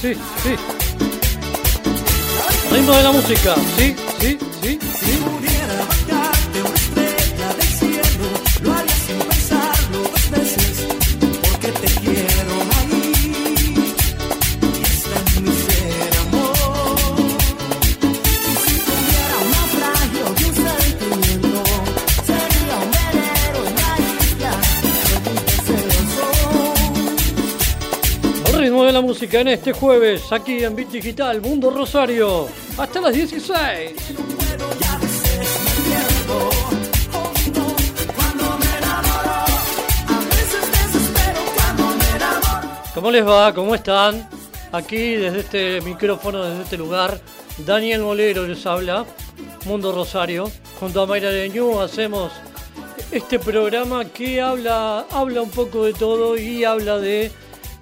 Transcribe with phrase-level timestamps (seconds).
[0.00, 0.56] sí, sí.
[2.70, 4.55] Ritmo de la música, sí, sí.
[29.26, 32.46] Música en este jueves, aquí en Bit Digital, Mundo Rosario,
[32.78, 33.92] hasta las 16.
[42.94, 43.52] ¿Cómo les va?
[43.52, 44.28] ¿Cómo están?
[44.70, 47.20] Aquí desde este micrófono, desde este lugar,
[47.58, 49.04] Daniel Molero les habla,
[49.64, 50.48] Mundo Rosario.
[50.78, 52.30] Junto a Mayra Leñú hacemos
[53.10, 57.32] este programa que habla, habla un poco de todo y habla de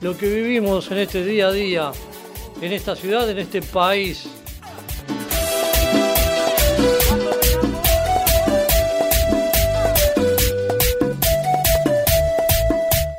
[0.05, 1.91] lo que vivimos en este día a día,
[2.61, 4.29] en esta ciudad, en este país.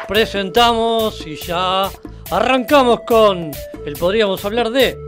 [0.07, 1.89] Presentamos y ya
[2.29, 3.49] arrancamos con
[3.83, 5.04] el podríamos hablar de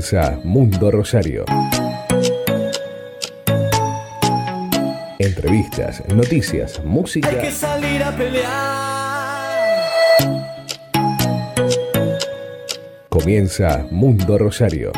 [0.00, 1.44] Comienza Mundo Rosario.
[5.18, 7.28] Entrevistas, noticias, música.
[7.28, 8.50] Hay que salir a pelear.
[13.10, 14.90] Comienza Mundo Rosario.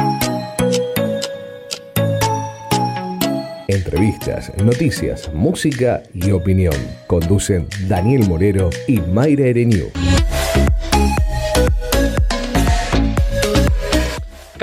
[3.67, 6.77] Entrevistas, noticias, música y opinión.
[7.09, 9.91] Conducen Daniel Morero y Mayra Ereñú.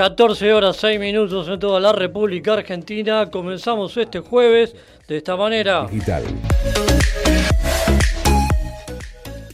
[0.00, 3.30] 14 horas 6 minutos en toda la República Argentina.
[3.30, 4.74] Comenzamos este jueves
[5.06, 5.86] de esta manera.
[5.90, 6.22] Digital.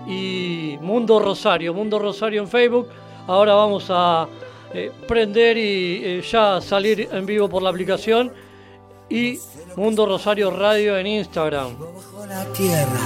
[0.07, 2.87] y Mundo Rosario, Mundo Rosario en Facebook.
[3.27, 4.27] Ahora vamos a
[4.73, 8.31] eh, prender y eh, ya salir en vivo por la aplicación
[9.09, 9.39] y
[9.75, 11.69] Mundo Rosario Radio en Instagram.
[11.69, 12.99] Vivo bajo la tierra,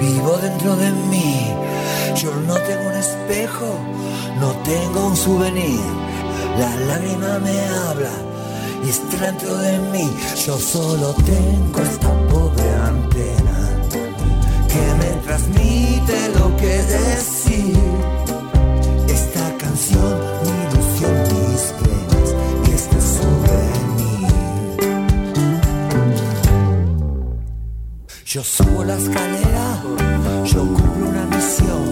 [0.00, 1.46] vivo dentro de mí.
[2.16, 3.78] Yo no tengo un espejo,
[4.40, 5.80] no tengo un souvenir.
[6.58, 7.58] La lágrima me
[7.88, 8.10] habla
[8.84, 10.10] y está dentro de mí.
[10.44, 12.21] Yo solo tengo esta
[14.72, 17.76] que me transmite lo que decir.
[19.18, 22.28] Esta canción, mi ilusión, mis penas
[22.66, 24.32] y este souvenir.
[28.24, 29.66] Yo subo la escalera,
[30.44, 31.84] yo cumplo una misión.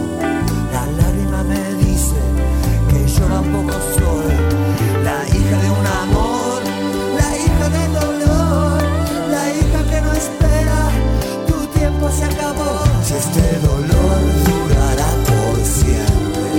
[0.73, 2.21] La lágrima me dice
[2.89, 4.10] que yo tampoco soy.
[12.11, 12.81] Se acabó.
[13.03, 16.51] Si este dolor durará por siempre,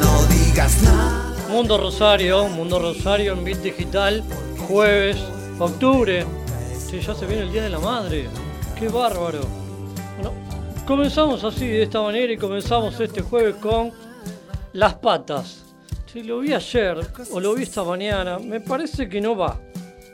[0.00, 1.34] no digas nada.
[1.50, 4.24] Mundo Rosario, Mundo Rosario en Bit Digital,
[4.66, 5.18] jueves,
[5.58, 6.26] octubre.
[6.78, 8.28] Sí, ya se viene el Día de la Madre.
[8.78, 9.40] Qué bárbaro.
[10.16, 10.32] Bueno,
[10.86, 13.92] comenzamos así, de esta manera, y comenzamos este jueves con
[14.72, 15.64] Las Patas.
[16.10, 16.98] Si lo vi ayer
[17.30, 19.58] o lo vi esta mañana, me parece que no va.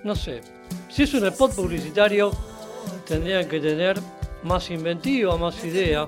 [0.04, 0.40] No sé.
[0.88, 2.30] Si es un spot publicitario,
[3.06, 4.00] tendrían que tener
[4.42, 6.06] más inventiva, más idea.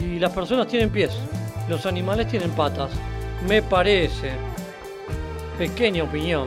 [0.00, 1.12] Y las personas tienen pies,
[1.68, 2.90] los animales tienen patas.
[3.46, 4.32] Me parece.
[5.58, 6.46] Pequeña opinión.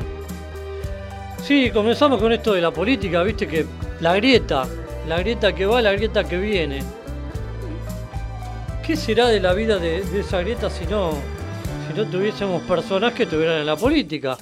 [1.43, 3.65] Sí, comenzamos con esto de la política, viste que
[3.99, 4.67] la grieta,
[5.07, 6.83] la grieta que va, la grieta que viene.
[8.85, 11.11] ¿Qué será de la vida de, esa grieta si no,
[11.87, 14.37] si no tuviésemos personas que estuvieran en la política?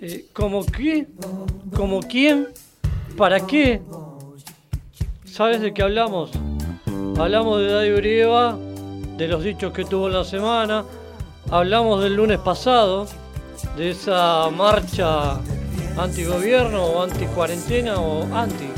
[0.00, 1.06] Eh, ¿Como qué?
[1.74, 2.48] ¿Como quién?
[3.16, 3.80] ¿Para qué?
[5.32, 6.30] ¿Sabes de qué hablamos?
[7.16, 8.58] Hablamos de Daddy Brieva,
[9.16, 10.84] de los dichos que tuvo la semana,
[11.50, 13.06] hablamos del lunes pasado,
[13.76, 15.38] de esa marcha
[15.96, 18.68] antigobierno o anti-cuarentena o anti.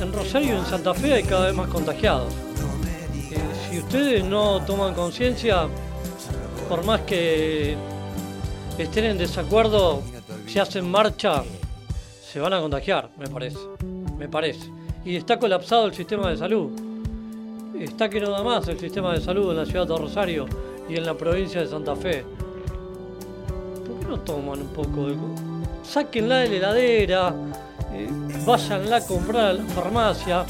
[0.00, 2.32] En Rosario en Santa Fe hay cada vez más contagiados.
[3.32, 3.36] Eh,
[3.68, 5.66] si ustedes no toman conciencia,
[6.68, 7.76] por más que
[8.78, 10.02] estén en desacuerdo,
[10.46, 11.42] si hacen marcha,
[12.22, 13.58] se van a contagiar, me parece.
[14.20, 14.70] Me parece.
[15.02, 16.70] Y está colapsado el sistema de salud.
[17.74, 20.44] Está que no da más el sistema de salud en la ciudad de Rosario
[20.90, 22.22] y en la provincia de Santa Fe.
[23.86, 25.16] ¿Por qué no toman un poco de...
[25.82, 27.34] Sáquenla de la heladera,
[27.94, 28.10] eh,
[28.44, 30.44] váyanla a comprar a la farmacia.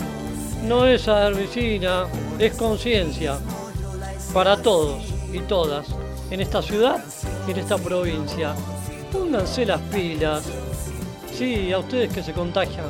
[0.67, 2.07] No es medicina,
[2.41, 3.39] es conciencia.
[4.35, 5.01] Para todos
[5.33, 5.87] y todas,
[6.33, 7.05] en esta ciudad
[7.47, 8.53] y en esta provincia.
[9.13, 10.43] Pónganse las pilas.
[11.33, 12.87] Sí, a ustedes que se contagian,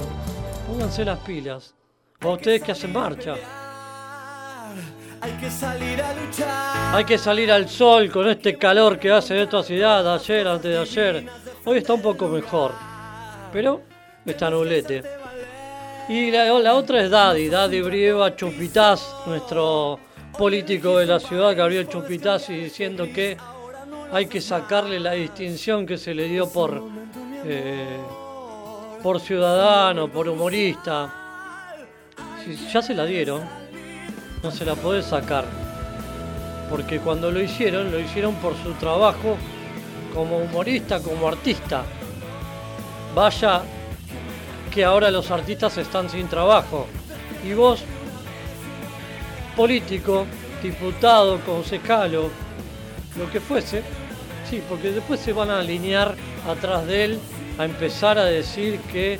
[0.70, 1.74] pónganse las pilas.
[2.22, 3.34] O a ustedes que hacen marcha.
[5.20, 6.94] Hay que salir a luchar.
[6.94, 10.70] Hay que salir al sol con este calor que hace en esta ciudad, ayer, antes
[10.70, 11.26] de ayer.
[11.64, 12.72] Hoy está un poco mejor,
[13.52, 13.82] pero
[14.24, 15.02] está nublete.
[16.08, 19.98] Y la, la otra es Daddy, Daddy Brieva Chupitaz, nuestro
[20.38, 23.36] político de la ciudad que abrió Chupitaz y diciendo que
[24.12, 26.82] hay que sacarle la distinción que se le dio por,
[27.44, 27.98] eh,
[29.02, 31.12] por ciudadano, por humorista.
[32.44, 33.42] Si ya se la dieron,
[34.42, 35.44] no se la puede sacar.
[36.68, 39.36] Porque cuando lo hicieron, lo hicieron por su trabajo
[40.14, 41.82] como humorista, como artista.
[43.14, 43.62] Vaya
[44.70, 46.86] que ahora los artistas están sin trabajo.
[47.44, 47.82] Y vos,
[49.56, 50.26] político,
[50.62, 52.30] diputado, concejalo,
[53.18, 53.82] lo que fuese,
[54.48, 56.14] sí, porque después se van a alinear
[56.46, 57.20] atrás de él
[57.60, 59.18] a empezar a decir que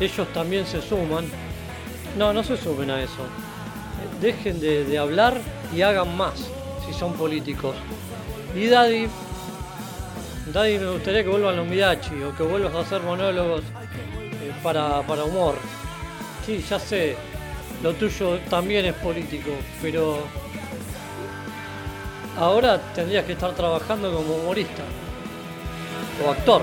[0.00, 1.26] ellos también se suman.
[2.18, 3.22] No, no se sumen a eso
[4.20, 5.40] dejen de, hablar
[5.74, 6.48] y hagan más
[6.86, 7.74] si son políticos.
[8.54, 9.08] Y Daddy,
[10.52, 15.02] Daddy me gustaría que vuelvan los Midachi o que vuelvas a hacer monólogos eh, para,
[15.02, 15.56] para humor.
[16.44, 17.16] Sí, ya sé,
[17.82, 19.50] lo tuyo también es político,
[19.82, 20.18] pero
[22.38, 24.82] ahora tendrías que estar trabajando como humorista
[26.24, 26.62] o actor.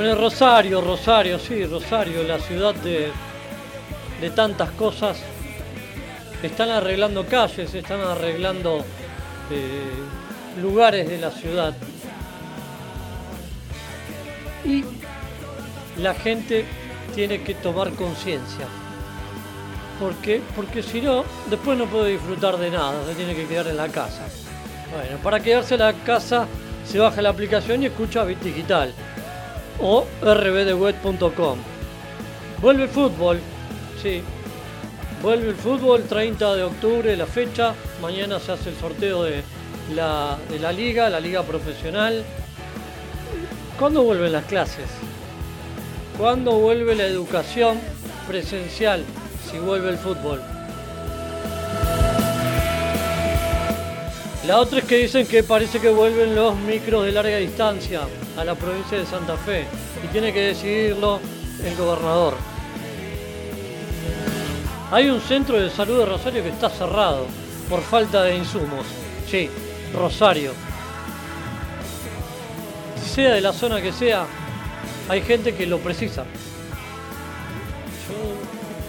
[0.00, 3.12] Bueno, Rosario, Rosario, sí, Rosario, la ciudad de,
[4.18, 5.18] de tantas cosas.
[6.42, 8.78] Están arreglando calles, están arreglando
[9.50, 11.74] eh, lugares de la ciudad.
[14.64, 14.86] Y
[15.98, 16.64] la gente
[17.14, 18.68] tiene que tomar conciencia.
[20.00, 20.40] ¿Por qué?
[20.56, 23.88] Porque si no, después no puede disfrutar de nada, se tiene que quedar en la
[23.88, 24.22] casa.
[24.94, 26.46] Bueno, para quedarse en la casa
[26.86, 28.94] se baja la aplicación y escucha Bit Digital
[29.80, 31.58] o rbdweb.com.
[32.60, 33.40] Vuelve el fútbol,
[34.02, 34.22] sí.
[35.22, 37.74] Vuelve el fútbol 30 de octubre, la fecha.
[38.00, 39.42] Mañana se hace el sorteo de
[39.94, 42.24] la, de la liga, la liga profesional.
[43.78, 44.86] ¿Cuándo vuelven las clases?
[46.18, 47.80] ¿Cuándo vuelve la educación
[48.26, 49.04] presencial?
[49.50, 50.40] Si vuelve el fútbol.
[54.46, 58.00] La otra es que dicen que parece que vuelven los micros de larga distancia
[58.40, 59.66] a la provincia de Santa Fe
[60.02, 61.20] y tiene que decidirlo
[61.62, 62.34] el gobernador.
[64.90, 67.26] Hay un centro de salud de Rosario que está cerrado
[67.68, 68.86] por falta de insumos.
[69.28, 69.50] Sí,
[69.94, 70.52] Rosario.
[73.04, 74.24] sea de la zona que sea,
[75.08, 76.24] hay gente que lo precisa.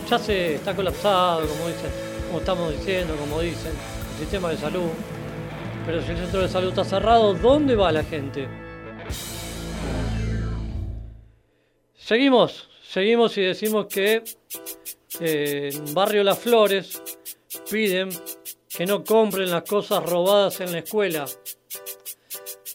[0.10, 1.91] ya se está colapsado, como dicen,
[2.27, 3.74] como estamos diciendo, como dicen,
[4.13, 4.89] el sistema de salud.
[5.86, 8.48] Pero si el centro de salud está cerrado, ¿dónde va la gente?
[12.12, 14.22] Seguimos, seguimos y decimos que
[15.22, 17.01] eh, en Barrio Las Flores
[17.70, 18.10] piden
[18.68, 21.25] que no compren las cosas robadas en la escuela.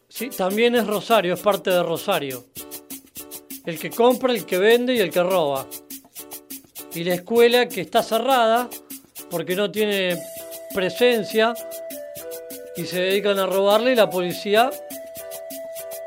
[0.08, 2.46] Sí, también es Rosario, es parte de Rosario.
[3.66, 5.66] El que compra, el que vende y el que roba.
[6.94, 8.70] Y la escuela que está cerrada
[9.30, 10.16] porque no tiene
[10.72, 11.52] presencia
[12.74, 14.70] y se dedican a robarle y la policía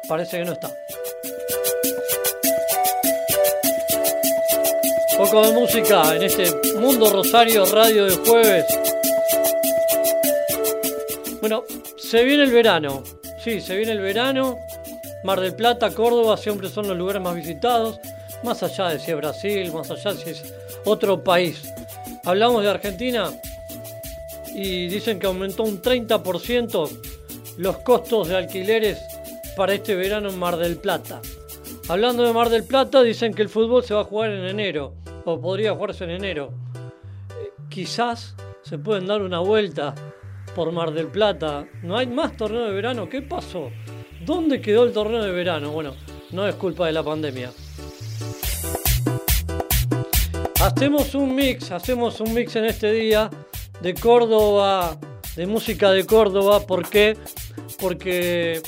[0.07, 0.78] parece que no está.
[5.19, 6.45] Poco de música en este
[6.79, 8.65] Mundo Rosario Radio de jueves.
[11.41, 11.65] Bueno,
[11.97, 13.03] se viene el verano.
[13.43, 14.57] Sí, se viene el verano.
[15.25, 17.99] Mar del Plata, Córdoba siempre son los lugares más visitados.
[18.45, 20.53] Más allá de si es Brasil, más allá de si es
[20.85, 21.63] otro país.
[22.23, 23.29] Hablamos de Argentina
[24.55, 26.89] y dicen que aumentó un 30%
[27.57, 28.99] los costos de alquileres
[29.57, 31.19] para este verano en Mar del Plata.
[31.89, 34.93] Hablando de Mar del Plata, dicen que el fútbol se va a jugar en enero,
[35.25, 36.53] o podría jugarse en enero.
[37.31, 39.95] Eh, quizás se pueden dar una vuelta
[40.55, 41.67] por Mar del Plata.
[41.83, 43.07] No hay más torneo de verano.
[43.09, 43.69] ¿Qué pasó?
[44.25, 45.71] ¿Dónde quedó el torneo de verano?
[45.71, 45.93] Bueno,
[46.31, 47.51] no es culpa de la pandemia.
[50.61, 53.29] Hacemos un mix, hacemos un mix en este día
[53.79, 54.97] de Córdoba,
[55.35, 56.65] de música de Córdoba.
[56.67, 57.17] ¿Por qué?
[57.79, 58.61] Porque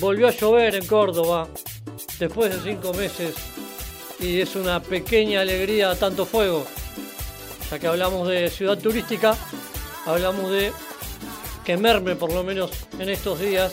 [0.00, 1.48] volvió a llover en Córdoba
[2.18, 3.34] después de cinco meses
[4.20, 6.66] y es una pequeña alegría tanto fuego.
[7.70, 9.36] Ya que hablamos de ciudad turística,
[10.06, 10.72] hablamos de
[11.64, 13.72] quemarme por lo menos en estos días.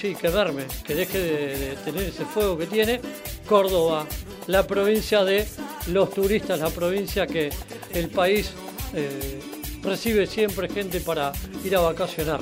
[0.00, 3.00] Sí, quemarme, que deje de, tener ese fuego que tiene.
[3.48, 4.06] Córdoba,
[4.46, 5.48] la provincia de
[5.88, 7.50] los turistas, la provincia que
[7.94, 8.52] el país
[8.94, 9.40] eh,
[9.82, 11.32] recibe siempre gente para
[11.64, 12.40] ir a vacacionar.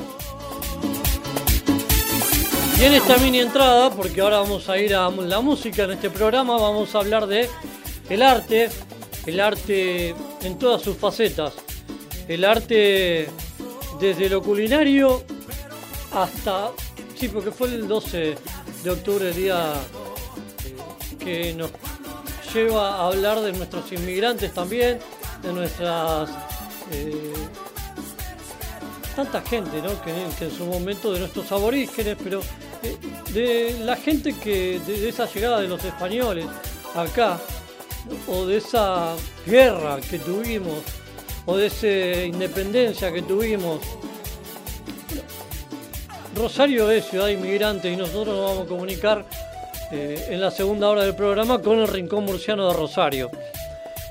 [2.79, 6.11] Y en esta mini entrada, porque ahora vamos a ir a la música en este
[6.11, 7.49] programa, vamos a hablar de
[8.11, 8.69] el arte,
[9.25, 11.55] el arte en todas sus facetas,
[12.29, 13.31] el arte
[13.99, 15.25] desde lo culinario
[16.13, 16.71] hasta,
[17.19, 18.37] sí, porque fue el 12
[18.85, 19.73] de octubre el día
[21.19, 21.71] que nos
[22.53, 24.99] lleva a hablar de nuestros inmigrantes también,
[25.43, 26.29] de nuestras
[26.93, 27.33] eh,
[29.17, 30.01] tanta gente, ¿no?
[30.03, 32.43] Que, en su momento de nuestros aborígenes, pero
[33.33, 36.47] de la gente que de, esa llegada de los españoles
[36.95, 37.39] acá,
[38.29, 39.15] o de esa
[39.47, 40.79] guerra que tuvimos,
[41.45, 43.81] o de esa independencia que tuvimos.
[46.35, 49.25] Rosario es ciudad inmigrante y nosotros nos vamos a comunicar
[49.91, 53.31] eh, en la segunda hora del programa con el Rincón Murciano de Rosario.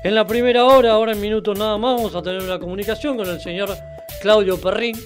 [0.02, 3.28] En la primera hora, ahora en minutos nada más, vamos a tener una comunicación con
[3.28, 3.76] el señor
[4.20, 4.96] Claudio Perrín.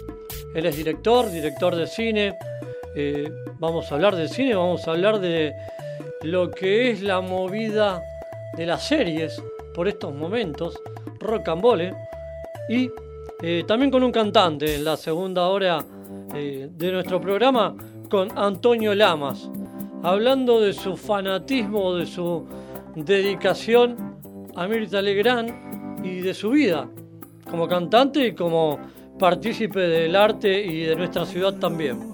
[0.54, 2.36] Él es director, director de cine.
[3.02, 5.54] Eh, vamos a hablar de cine, vamos a hablar de
[6.20, 8.02] lo que es la movida
[8.58, 9.42] de las series
[9.74, 10.78] por estos momentos,
[11.18, 11.80] rock and roll.
[12.68, 12.90] Y
[13.40, 15.82] eh, también con un cantante en la segunda hora
[16.34, 17.74] eh, de nuestro programa,
[18.10, 19.48] con Antonio Lamas,
[20.02, 22.46] hablando de su fanatismo, de su
[22.94, 23.96] dedicación
[24.56, 26.86] a Mirta Legrand y de su vida
[27.50, 28.78] como cantante y como
[29.18, 32.09] partícipe del arte y de nuestra ciudad también.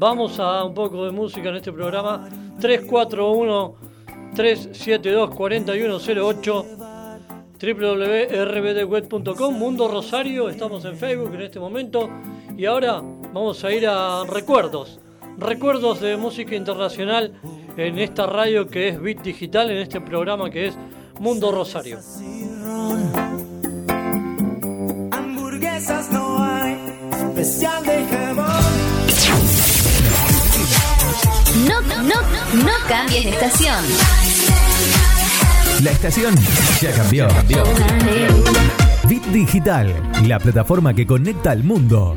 [0.00, 2.26] Vamos a un poco de música en este programa
[2.58, 3.74] 341
[4.34, 6.66] 372 4108
[7.60, 12.08] www.rbdweb.com Mundo Rosario, estamos en Facebook en este momento
[12.56, 15.00] y ahora vamos a ir a recuerdos,
[15.36, 17.34] recuerdos de música internacional
[17.76, 20.78] en esta radio que es Bit Digital, en este programa que es
[21.18, 21.98] Mundo Rosario.
[25.12, 26.78] Hamburguesas no hay,
[27.34, 28.49] especial de.
[31.66, 32.20] No, no,
[32.62, 33.84] no cambies de estación.
[35.82, 36.34] La estación
[36.80, 37.26] ya cambió.
[39.08, 39.94] Bit Digital,
[40.26, 42.16] la plataforma que conecta al mundo.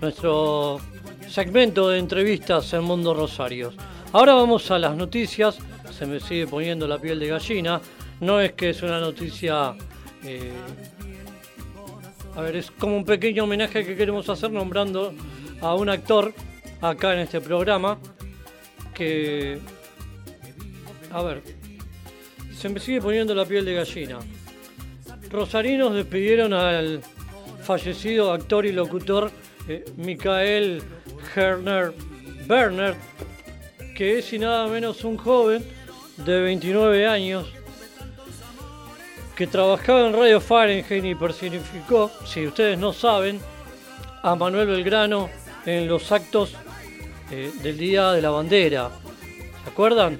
[0.00, 0.80] nuestro
[1.28, 3.74] segmento de entrevistas en Mundo Rosarios.
[4.12, 5.58] Ahora vamos a las noticias,
[5.90, 7.80] se me sigue poniendo la piel de gallina,
[8.20, 9.74] no es que es una noticia...
[10.24, 10.52] eh,
[12.36, 15.12] a ver, es como un pequeño homenaje que queremos hacer nombrando
[15.60, 16.32] a un actor
[16.80, 17.98] acá en este programa
[18.94, 19.58] que...
[21.12, 21.42] A ver,
[22.54, 24.18] se me sigue poniendo la piel de gallina.
[25.30, 27.00] Rosarinos despidieron al
[27.62, 29.30] fallecido actor y locutor
[29.68, 30.82] eh, Michael
[31.34, 31.94] Herner
[33.94, 35.64] que es y nada menos un joven
[36.16, 37.46] de 29 años
[39.36, 43.40] que trabajaba en Radio Fahrenheit y personificó, si ustedes no saben,
[44.22, 45.30] a Manuel Belgrano
[45.64, 46.54] en los actos
[47.30, 48.90] eh, del Día de la Bandera.
[49.64, 50.18] ¿Se acuerdan?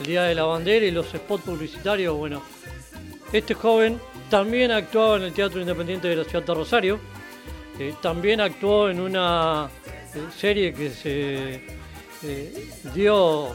[0.00, 2.16] El Día de la Bandera y los spots publicitarios.
[2.16, 2.42] Bueno,
[3.32, 7.00] este joven también actuaba en el Teatro Independiente de la Ciudad de Rosario.
[7.78, 9.68] eh, también actuó en una
[10.14, 11.66] eh, serie que se
[12.22, 13.48] eh, dio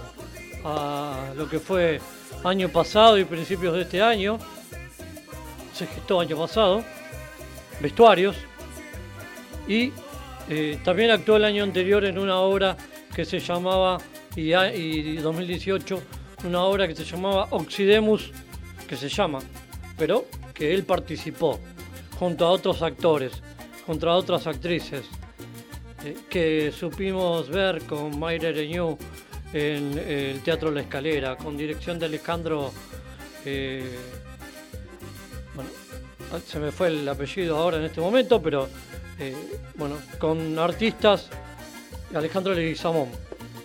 [0.64, 2.02] a lo que fue
[2.44, 4.38] año pasado y principios de este año.
[5.74, 6.84] Se gestó año pasado.
[7.80, 8.36] Vestuarios.
[9.68, 9.92] Y
[10.84, 12.78] también actuó el año anterior en una obra
[13.16, 13.98] que se llamaba,
[14.36, 16.02] y, y 2018,
[16.44, 18.32] una obra que se llamaba Occidemus,
[18.88, 19.40] que se llama,
[19.98, 21.60] pero que él participó
[22.18, 23.34] junto a otros actores,
[23.86, 25.06] junto a otras actrices,
[26.04, 28.98] eh, que supimos ver con Mayra Ereñú
[29.54, 32.72] en el Teatro La Escalera, con dirección de Alejandro,
[33.46, 33.98] eh,
[35.54, 35.70] bueno,
[36.46, 38.68] se me fue el apellido ahora en este momento, pero
[39.20, 39.36] eh,
[39.76, 41.30] bueno, con artistas,
[42.14, 43.10] Alejandro Leguizamón,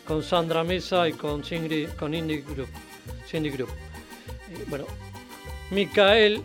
[0.07, 2.69] con Sandra Mesa y con, Cindy, con Indie Group.
[3.27, 3.71] Cindy Group.
[4.69, 4.87] Bueno,
[5.71, 6.43] Micael,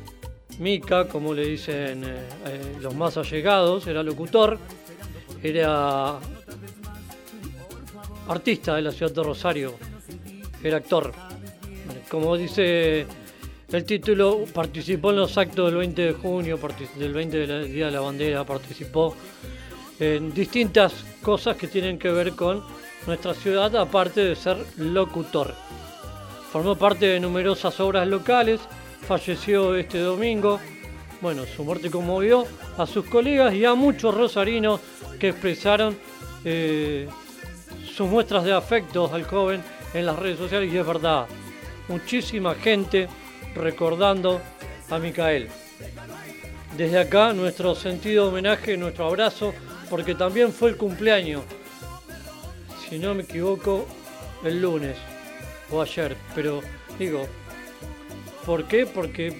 [0.59, 4.57] Mica, como le dicen eh, eh, los más allegados, era locutor,
[5.43, 6.19] era
[8.27, 9.75] artista de la ciudad de Rosario,
[10.63, 11.11] era actor.
[12.09, 13.05] Como dice
[13.71, 16.59] el título, participó en los actos del 20 de junio,
[16.95, 19.15] del 20 del Día de la Bandera, participó
[19.99, 22.63] en distintas cosas que tienen que ver con
[23.07, 25.53] nuestra ciudad, aparte de ser locutor.
[26.51, 28.61] Formó parte de numerosas obras locales,
[29.05, 30.59] falleció este domingo.
[31.21, 32.45] Bueno, su muerte conmovió
[32.77, 34.81] a sus colegas y a muchos rosarinos
[35.19, 35.97] que expresaron
[36.43, 37.07] eh,
[37.95, 39.63] sus muestras de afecto al joven
[39.93, 41.27] en las redes sociales y es verdad,
[41.87, 43.07] muchísima gente
[43.55, 44.41] recordando
[44.89, 45.47] a Micael.
[46.75, 49.53] Desde acá nuestro sentido homenaje, nuestro abrazo,
[49.89, 51.43] porque también fue el cumpleaños,
[52.89, 53.87] si no me equivoco,
[54.43, 54.97] el lunes
[55.71, 56.61] o ayer, pero
[56.99, 57.25] digo,
[58.45, 58.85] ¿por qué?
[58.85, 59.35] Porque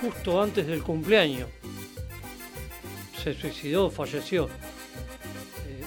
[0.00, 1.48] justo antes del cumpleaños
[3.22, 4.48] se suicidó, falleció,
[5.66, 5.84] Eh,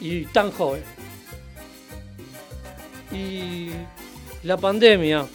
[0.00, 0.82] y tan joven.
[3.12, 3.70] Y
[4.44, 5.26] la pandemia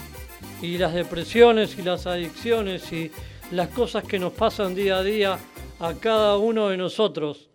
[0.62, 3.12] y las depresiones y las adicciones y
[3.52, 5.39] las cosas que nos pasan día a día
[5.80, 7.49] a cada uno de nosotros,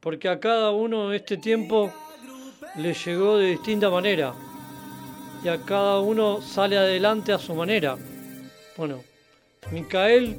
[0.00, 1.92] porque a cada uno este tiempo
[2.76, 4.34] le llegó de distinta manera
[5.42, 7.96] y a cada uno sale adelante a su manera.
[8.76, 9.02] Bueno,
[9.70, 10.38] Micael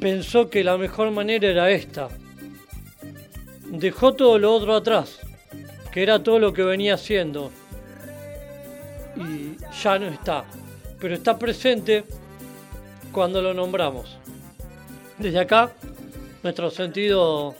[0.00, 2.08] pensó que la mejor manera era esta.
[3.66, 5.20] Dejó todo lo otro atrás,
[5.92, 7.50] que era todo lo que venía haciendo.
[9.16, 10.44] Y ya no está,
[10.98, 12.04] pero está presente
[13.12, 14.18] cuando lo nombramos.
[15.18, 15.72] Desde acá,
[16.42, 17.54] nuestro sentido,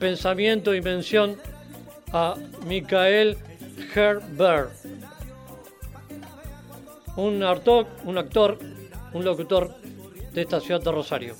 [0.00, 1.36] pensamiento y mención
[2.12, 2.34] a
[2.66, 3.38] Micael
[3.94, 4.70] Herbert,
[7.16, 8.58] un actor, un actor,
[9.12, 9.74] un locutor
[10.32, 11.34] de esta ciudad de Rosario.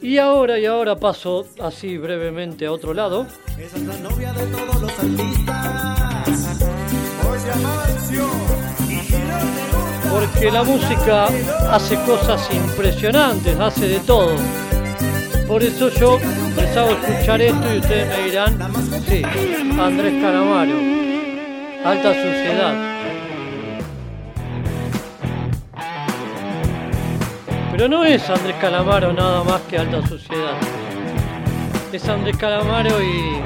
[0.00, 3.26] Y ahora, y ahora paso así brevemente a otro lado.
[3.56, 6.62] Esa es la novia de todos los artistas.
[7.30, 8.26] Oye, Amancio,
[8.88, 10.10] y no te gusta.
[10.10, 11.28] Porque la música
[11.70, 14.34] hace cosas impresionantes, hace de todo.
[15.46, 16.18] Por eso yo
[16.56, 18.58] les hago escuchar esto y ustedes me dirán,
[19.08, 19.22] sí,
[19.78, 20.91] Andrés Calamaro,
[21.84, 22.74] alta suciedad.
[27.72, 30.56] Pero no es Andrés Calamaro nada más que alta suciedad.
[31.92, 33.40] Es Andrés Calamaro y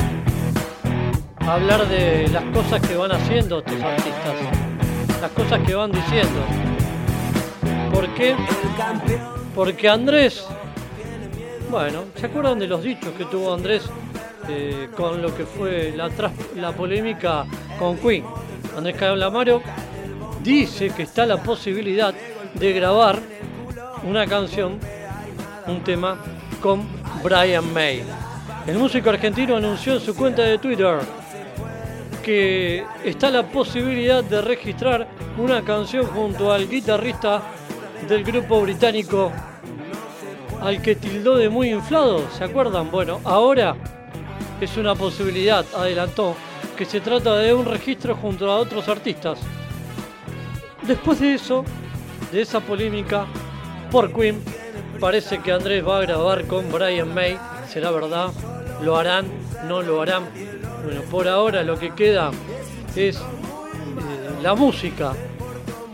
[1.46, 4.34] hablar de las cosas que van haciendo estos artistas,
[5.20, 6.40] las cosas que van diciendo.
[7.92, 8.36] ¿Por qué?
[9.54, 10.46] Porque Andrés,
[11.70, 13.88] bueno, ¿se acuerdan de los dichos que tuvo Andrés
[14.48, 16.10] eh, con lo que fue la,
[16.56, 17.46] la polémica
[17.78, 18.24] con Queen?
[18.76, 19.62] Andrés Calamaro
[20.42, 22.14] dice que está la posibilidad
[22.54, 23.18] de grabar
[24.04, 24.78] una canción
[25.66, 26.18] un tema
[26.60, 26.86] con
[27.22, 28.02] Brian May.
[28.66, 30.98] El músico argentino anunció en su cuenta de Twitter
[32.22, 35.06] que está la posibilidad de registrar
[35.38, 37.42] una canción junto al guitarrista
[38.08, 39.30] del grupo británico
[40.60, 42.90] al que tildó de muy inflado, ¿se acuerdan?
[42.90, 43.76] Bueno, ahora
[44.60, 46.34] es una posibilidad, adelantó,
[46.76, 49.38] que se trata de un registro junto a otros artistas.
[50.86, 51.64] Después de eso,
[52.32, 53.26] de esa polémica
[53.90, 54.42] por Queen,
[55.00, 57.38] parece que Andrés va a grabar con Brian May,
[57.68, 58.30] será verdad,
[58.82, 59.26] lo harán,
[59.66, 60.24] no lo harán.
[60.84, 62.30] Bueno, por ahora lo que queda
[62.94, 63.20] es eh,
[64.42, 65.12] la música,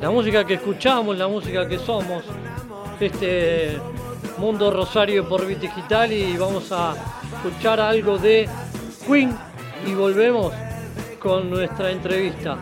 [0.00, 2.24] la música que escuchamos, la música que somos,
[3.00, 3.78] este
[4.42, 6.96] Mundo Rosario por Bit Digital y vamos a
[7.32, 8.48] escuchar algo de
[9.06, 9.38] Queen
[9.86, 10.52] y volvemos
[11.20, 12.58] con nuestra entrevista.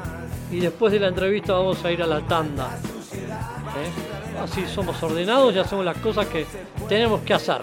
[0.50, 2.68] Y después de la entrevista vamos a ir a la tanda.
[2.68, 4.38] ¿Eh?
[4.42, 6.44] Así somos ordenados y hacemos las cosas que
[6.86, 7.62] tenemos que hacer.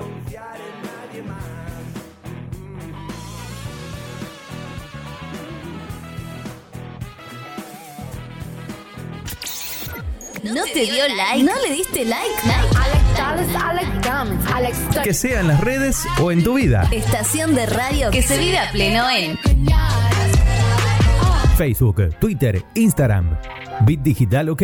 [10.54, 11.44] ¿No te dio like?
[11.44, 12.34] ¿No le diste like?
[15.04, 16.88] Que sea en las redes o en tu vida.
[16.92, 19.38] Estación de radio que se vive a pleno en
[21.58, 23.38] Facebook, Twitter, Instagram.
[23.86, 24.64] Bit Digital OK.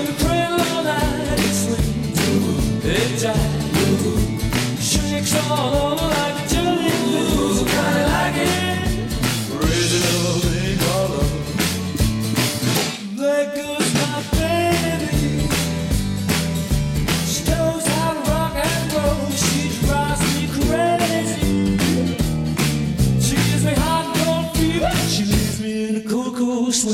[26.71, 26.85] Es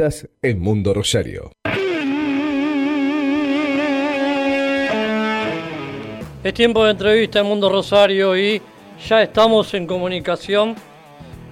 [0.00, 1.52] entrevistas en Mundo Rosario.
[6.42, 8.62] Es tiempo de entrevista en Mundo Rosario y
[9.06, 10.74] ya estamos en comunicación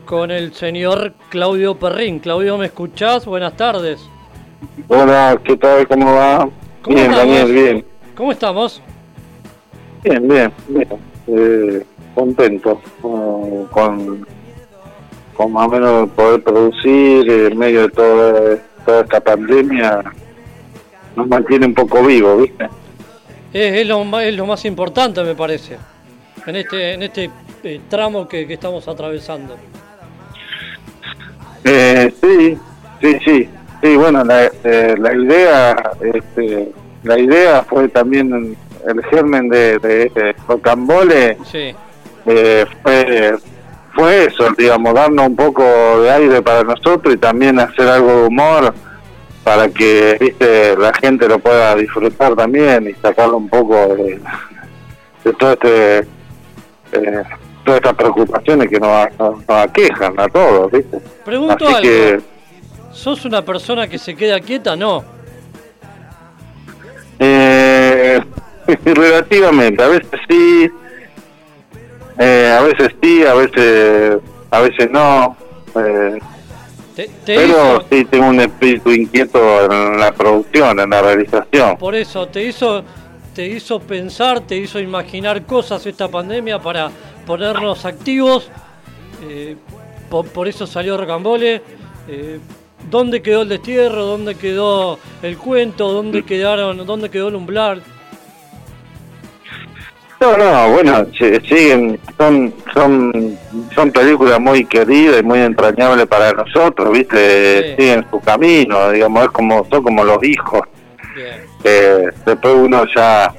[0.07, 2.21] con el señor Claudio Perrín.
[2.21, 3.27] Claudio, ¿me escuchás?
[3.27, 4.01] Buenas tardes.
[4.89, 5.87] Hola, ¿qué tal?
[5.87, 6.49] ¿Cómo va?
[6.83, 7.39] ¿Cómo bien, estamos?
[7.39, 7.85] Daniel, bien.
[8.17, 8.83] ¿Cómo estamos?
[10.03, 10.89] Bien, bien, bien.
[11.27, 11.85] Eh,
[12.15, 14.27] contento con, con,
[15.39, 20.03] con más o menos poder producir en medio de toda, toda esta pandemia.
[21.15, 22.69] Nos mantiene un poco vivos, ¿viste?
[23.53, 25.79] Es, es lo, es lo más importante, me parece,
[26.45, 27.31] en este, en este
[27.63, 29.57] eh, tramo que, que estamos atravesando.
[31.65, 32.59] Eh, sí,
[33.01, 33.49] sí, sí.
[33.81, 36.73] Sí, bueno, la, eh, la idea, este,
[37.05, 38.57] la idea fue también
[38.89, 41.39] el germen de, de este rocambole.
[41.45, 41.73] Sí.
[42.27, 43.35] eh, fue,
[43.99, 45.63] fue eso, digamos, darnos un poco
[46.03, 48.73] de aire para nosotros y también hacer algo de humor
[49.43, 54.21] para que viste la gente lo pueda disfrutar también y sacarlo un poco de,
[55.25, 55.99] de todo este
[56.93, 57.23] eh,
[57.65, 60.99] todas estas preocupaciones que nos, nos- nos aquejan a todos, ¿viste?
[61.25, 61.81] Pregunto Así algo.
[61.83, 62.21] que
[62.93, 64.75] ¿Sos una persona que se queda quieta?
[64.77, 65.05] No.
[67.19, 68.21] Eh,
[68.85, 70.71] relativamente, a veces sí,
[72.19, 74.19] eh, a veces sí, a veces,
[74.51, 75.37] a veces no.
[75.77, 76.19] Eh,
[76.97, 79.39] Te, te Pero hizo, sí tengo un espíritu inquieto
[79.73, 81.77] en la producción, en la realización.
[81.77, 82.83] por eso, te hizo,
[83.35, 86.91] te hizo pensar, te hizo imaginar cosas esta pandemia para
[87.27, 88.51] ponernos activos.
[89.29, 89.57] eh,
[90.11, 91.63] por, por eso salió Rocambole.
[92.09, 92.41] Eh,
[92.91, 94.05] ¿Dónde quedó el destierro?
[94.07, 95.93] ¿Dónde quedó el cuento?
[95.93, 96.87] ¿Dónde quedaron?
[96.87, 97.83] ¿Dónde quedó el umbral?
[100.21, 101.07] No, no, bueno,
[101.49, 103.39] siguen, son, son,
[103.73, 107.63] son películas muy queridas y muy entrañables para nosotros, ¿viste?
[107.63, 107.83] Sí.
[107.83, 110.63] Siguen su camino, digamos, es como, son como los hijos.
[111.15, 111.43] Bien.
[111.63, 113.33] Eh, después uno ya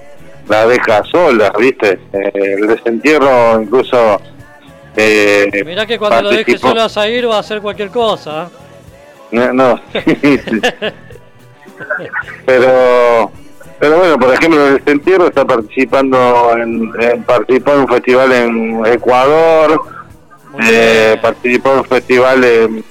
[0.48, 2.00] la deja sola, ¿viste?
[2.14, 4.22] Eh, el desentierro incluso...
[4.96, 8.44] Eh, Mirá que cuando lo dejes participó- solo a Zair va a hacer cualquier cosa.
[8.46, 8.50] ¿eh?
[9.32, 9.82] No, no,
[12.46, 13.32] pero
[13.80, 18.86] pero bueno, por ejemplo, el Desentierro está participando en, en- participó en un festival en
[18.86, 19.82] Ecuador,
[20.70, 22.84] eh, participó en un festival en,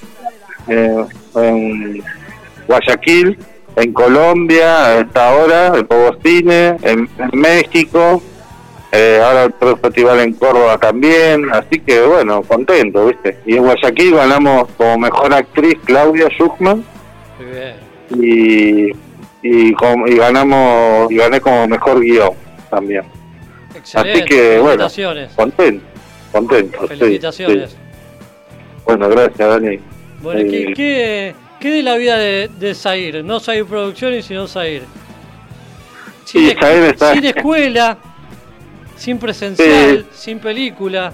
[2.67, 3.37] Guayaquil,
[3.75, 8.21] en Colombia, está ahora, en Pogostine, en, en México,
[8.91, 13.37] eh, ahora otro festival en Córdoba también, así que bueno, contento, ¿viste?
[13.45, 16.83] Y en Guayaquil ganamos como mejor actriz Claudia Schuchman
[17.39, 17.75] Muy bien.
[18.91, 19.08] y,
[19.41, 22.31] y, com- y ganamos y gané como mejor guion
[22.69, 23.03] también.
[23.75, 24.11] Excelente.
[24.23, 24.83] Así que bueno,
[25.35, 25.85] contento,
[26.31, 26.77] contento.
[26.81, 27.71] sí, Felicitaciones.
[27.71, 27.77] sí.
[28.85, 29.79] Bueno, gracias Dani.
[30.21, 33.23] Bueno, ¿qué, Eh, qué, qué de la vida de, de Zair?
[33.23, 34.83] No Zair Producciones, sino Zair.
[36.25, 37.97] Sí, Sin, Zair está- sin escuela,
[38.95, 40.17] sin presencial, Sí.
[40.31, 41.13] sin película.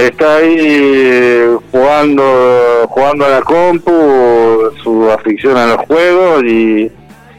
[0.00, 6.90] Está ahí eh, jugando jugando a la compu, su afición a los juegos y,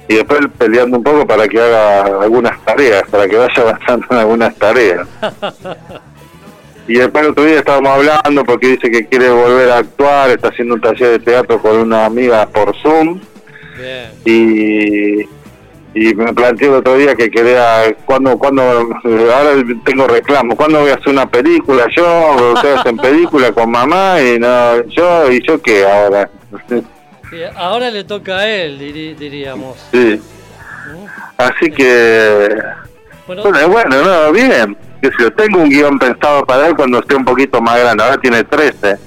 [0.07, 4.17] y después peleando un poco para que haga algunas tareas, para que vaya avanzando en
[4.17, 5.07] algunas tareas.
[6.87, 10.49] Y después el otro día estábamos hablando porque dice que quiere volver a actuar, está
[10.49, 13.21] haciendo un taller de teatro con una amiga por Zoom
[13.75, 14.11] Bien.
[14.23, 15.23] y,
[15.93, 19.51] y me planteó el otro día que quería, cuando, cuando, ahora
[19.83, 22.53] tengo reclamo, ¿cuándo voy a hacer una película yo?
[22.53, 26.29] Ustedes hacen película con mamá y no, yo, y yo qué ahora.
[27.55, 29.77] Ahora le toca a él, diri- diríamos.
[29.91, 30.21] Sí.
[31.37, 32.49] Así que,
[33.27, 34.77] Bueno, bueno, bueno, no, bien.
[35.01, 38.43] Yo, tengo un guion pensado para él cuando esté un poquito más grande, ahora tiene
[38.43, 38.97] 13.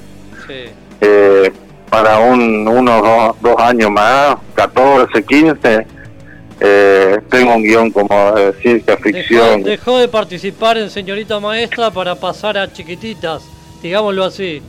[0.47, 0.65] sí.
[1.01, 1.53] eh,
[1.91, 5.87] para un, unos dos, dos años más, 14, 15,
[6.67, 9.63] eh, tengo un guion como de ciencia ficción.
[9.63, 13.45] dejó de participar en Señorita Maestra para pasar a Chiquititas,
[13.83, 14.63] digámoslo así.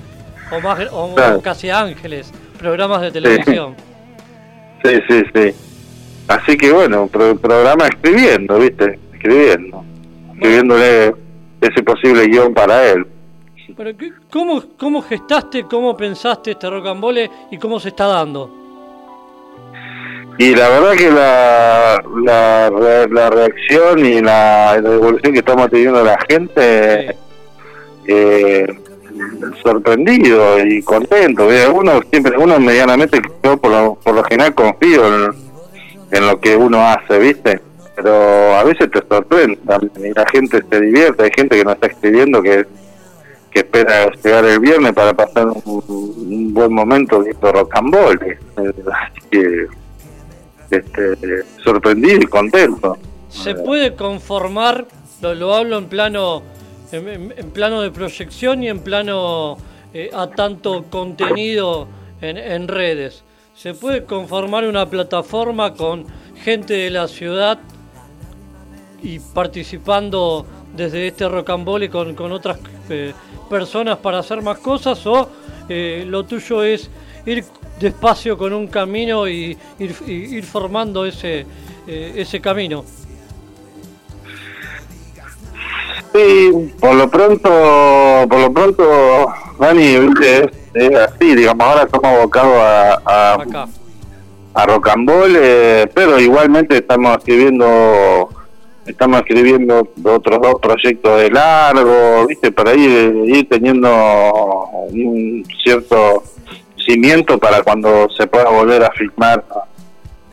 [0.52, 1.41] O, más, o Claro.
[1.41, 3.76] casi Ángeles, programas de televisión.
[4.84, 5.52] Sí, sí, sí.
[6.28, 9.00] Así que bueno, pro- programa escribiendo, ¿viste?
[9.14, 9.84] Escribiendo.
[10.36, 11.16] Escribiéndole
[11.60, 13.08] ese posible guion para él.
[13.76, 18.64] Pero, ¿qué- ¿cómo, ¿cómo gestaste, cómo pensaste este rocambole y cómo se está dando?
[20.38, 26.03] Y la verdad que la, la, la reacción y la, la evolución que estamos teniendo
[26.03, 27.15] la gente,
[28.05, 28.67] eh,
[29.63, 31.47] sorprendido y contento.
[31.73, 35.31] Uno siempre, uno medianamente, yo por lo, por lo general confío en,
[36.11, 37.61] en lo que uno hace, ¿viste?
[37.95, 41.75] Pero a veces te sorprende también, y la gente se divierte, hay gente que nos
[41.75, 42.65] está escribiendo que
[43.51, 48.38] que espera llegar el viernes para pasar un, un buen momento viendo rocambole.
[48.57, 49.67] Así que
[50.78, 52.97] este, sorprendido y contento.
[53.30, 54.88] ¿Se puede conformar,
[55.21, 56.43] lo, lo hablo en plano,
[56.91, 59.57] en, plano de proyección y en plano
[59.93, 61.88] eh, a tanto contenido
[62.21, 63.23] en, en redes?
[63.55, 66.05] ¿Se puede conformar una plataforma con
[66.43, 67.59] gente de la ciudad
[69.01, 70.45] y participando
[70.76, 72.59] desde este rocambole con, con otras
[72.89, 73.13] eh,
[73.49, 75.30] personas para hacer más cosas o
[75.69, 76.89] eh, lo tuyo es
[77.26, 77.43] ir
[77.80, 81.45] despacio con un camino y ir, y ir formando ese,
[81.88, 82.86] eh, ese camino?
[86.13, 87.49] Sí, por lo pronto,
[88.30, 89.28] por lo pronto,
[89.59, 89.97] Dani,
[90.73, 93.67] es así, digamos, ahora estamos abocados a, a, Acá.
[94.53, 98.30] a rocambole, pero igualmente estamos escribiendo
[98.86, 103.89] estamos escribiendo otros dos proyectos de largo, viste, para ir, ir teniendo
[104.91, 106.23] un cierto
[106.86, 109.43] cimiento para cuando se pueda volver a filmar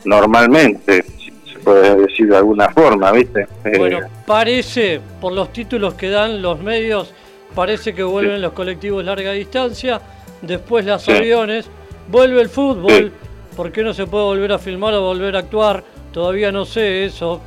[0.05, 3.47] normalmente, si se puede decir de alguna forma, viste.
[3.65, 7.13] Eh, Bueno, parece, por los títulos que dan los medios,
[7.55, 10.01] parece que vuelven los colectivos larga distancia,
[10.41, 11.11] después Sí.
[11.11, 11.69] aviones,
[12.09, 13.11] vuelve el fútbol, Sí.
[13.55, 15.83] ¿por qué no se puede volver a filmar o volver a actuar?
[16.11, 17.41] Todavía no sé eso.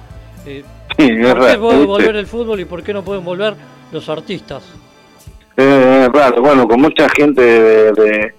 [0.46, 0.64] Eh,
[0.96, 3.54] sí, es ¿Por qué puede volver el fútbol y por qué no pueden volver
[3.92, 4.62] los artistas?
[5.56, 8.34] Eh, raro, bueno, con mucha gente de, de-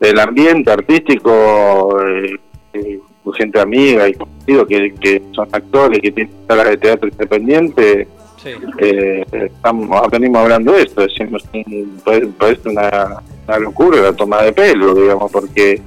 [0.00, 2.36] del ambiente artístico, eh,
[2.74, 3.00] eh,
[3.36, 8.50] gente amiga y conocido que, que son actores, que tienen salas de teatro independiente, Sí.
[8.78, 13.16] eh, estamos, venimos hablando de esto, decimos, mm, parece parece una,
[13.48, 15.80] una locura la toma de pelo, digamos, porque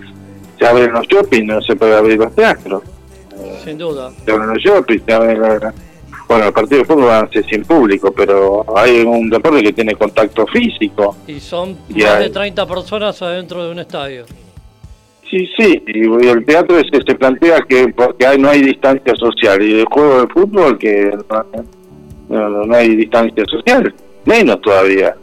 [0.58, 2.82] se abren los shopping, no se puede abrir los teatros,
[3.64, 4.12] Sin duda.
[4.26, 5.74] se abren los shopping, se abren la-
[6.28, 9.74] bueno, el partido de fútbol van a ser sin público, pero hay un deporte que
[9.74, 11.16] tiene contacto físico.
[11.28, 14.26] Y son Y más hay- de 30 personas adentro de un estadio.
[15.30, 19.14] Sí, sí, y el teatro es que se plantea que porque hay, no hay distancia
[19.16, 21.12] social y el juego de fútbol que
[22.30, 23.94] no, no- hay distancia social,
[24.26, 25.16] menos todavía.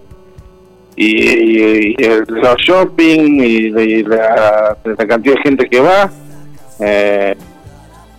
[0.97, 3.47] Y, y- y el- los shopping y,
[3.81, 6.11] y la, la cantidad de gente que va
[6.81, 7.35] eh,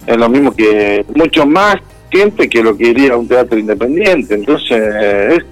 [0.07, 1.75] es lo mismo que mucho más
[2.17, 4.35] gente que lo que iría a un teatro independiente.
[4.35, 5.43] Entonces, es,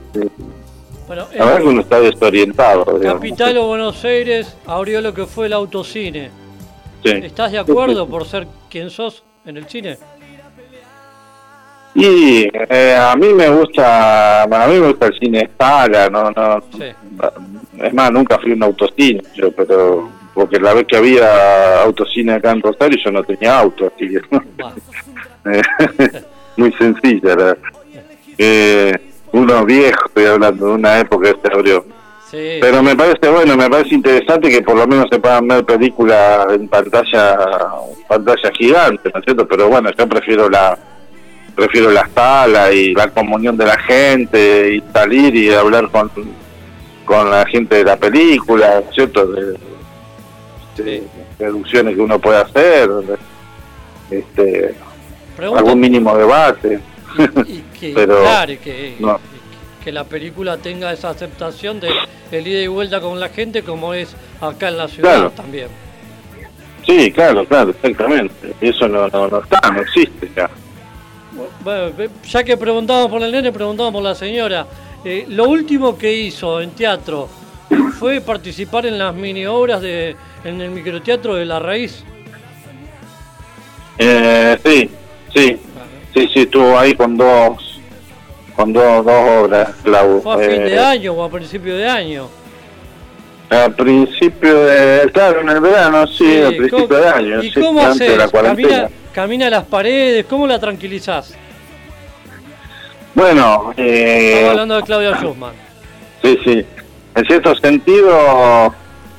[1.08, 2.86] Bueno, la verdad que uno está desorientado.
[3.00, 3.22] digamos.
[3.22, 6.30] Capital o Buenos Aires abrió lo que fue el autocine.
[7.04, 7.12] Sí.
[7.12, 9.98] ¿Estás de acuerdo por ser quien sos en el cine?
[11.96, 16.64] Y eh, a mí me gusta, a mí me gusta el cine sala, no, no,
[16.76, 16.86] Sí.
[17.84, 22.34] es más, nunca fui a un autocine, yo, pero porque la vez que había autocine
[22.34, 24.22] acá en Rosario yo no tenía auto, así que
[24.64, 24.74] Va.
[26.58, 27.58] Muy sencilla, la-
[28.38, 28.94] eh,
[29.32, 31.86] uno viejo, estoy hablando de una época que se abrió.
[32.30, 32.58] Sí.
[32.62, 36.48] Pero me parece bueno, me parece interesante que por lo menos se puedan ver películas
[36.52, 37.38] en pantalla,
[38.08, 39.48] pantalla gigante, ¿no es cierto?
[39.48, 40.78] Pero bueno, yo prefiero la
[41.56, 46.10] prefiero la sala y la comunión de la gente y salir y hablar con,
[47.06, 49.28] con la gente de la película, ¿no es cierto?
[49.28, 49.58] De,
[50.78, 51.04] de
[51.38, 52.90] deducciones que uno puede hacer,
[54.10, 54.74] este,
[55.36, 56.80] Pregunta- algún mínimo debate.
[57.48, 59.20] y que, pero claro, y que, no.
[59.80, 61.90] y que la película tenga esa aceptación de
[62.32, 65.32] el ida y vuelta con la gente como es acá en la ciudad Claro.
[65.32, 65.68] también.
[66.86, 68.54] Sí, claro, claro, exactamente.
[68.60, 70.50] Eso no, no, no está, no existe ya.
[71.64, 71.92] Bueno,
[72.30, 74.66] ya que preguntamos por el nene, preguntamos por la señora.
[75.06, 77.28] Eh, lo último que hizo en teatro
[78.00, 82.04] fue participar en las mini obras de, en el microteatro de La Raíz.
[83.98, 84.90] Eh, sí,
[85.34, 85.58] sí,
[86.14, 87.82] sí, sí, estuvo ahí con dos,
[88.56, 90.22] con dos, dos obras, Clau.
[90.22, 92.28] ¿Fue a fin Eh, de año o a principio de año?
[93.50, 97.60] A principio de, claro, en el verano, sí, a principio ¿cómo- de año, ¿Y sí,
[97.62, 98.18] cómo haces?
[98.18, 98.28] la.
[98.30, 101.36] Camina, camina las paredes, ¿cómo la tranquilizás?
[103.14, 105.54] Bueno, eh, Estamos hablando de Claudia Schussman.
[106.24, 106.66] Sí, sí.
[107.16, 108.74] En cierto sentido,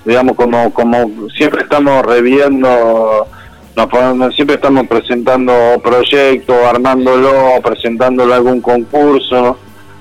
[0.05, 3.29] digamos, como, como siempre estamos reviendo,
[3.77, 5.53] nos siempre estamos presentando
[5.83, 9.59] proyectos, armándolo, presentándolo a algún concurso.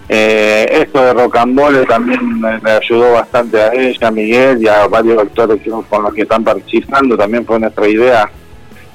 [0.08, 5.18] Eh, esto de Rocambole también me, ayudó bastante a ella, a Miguel y a varios
[5.18, 7.18] actores que, con los que están participando.
[7.18, 8.30] También fue nuestra idea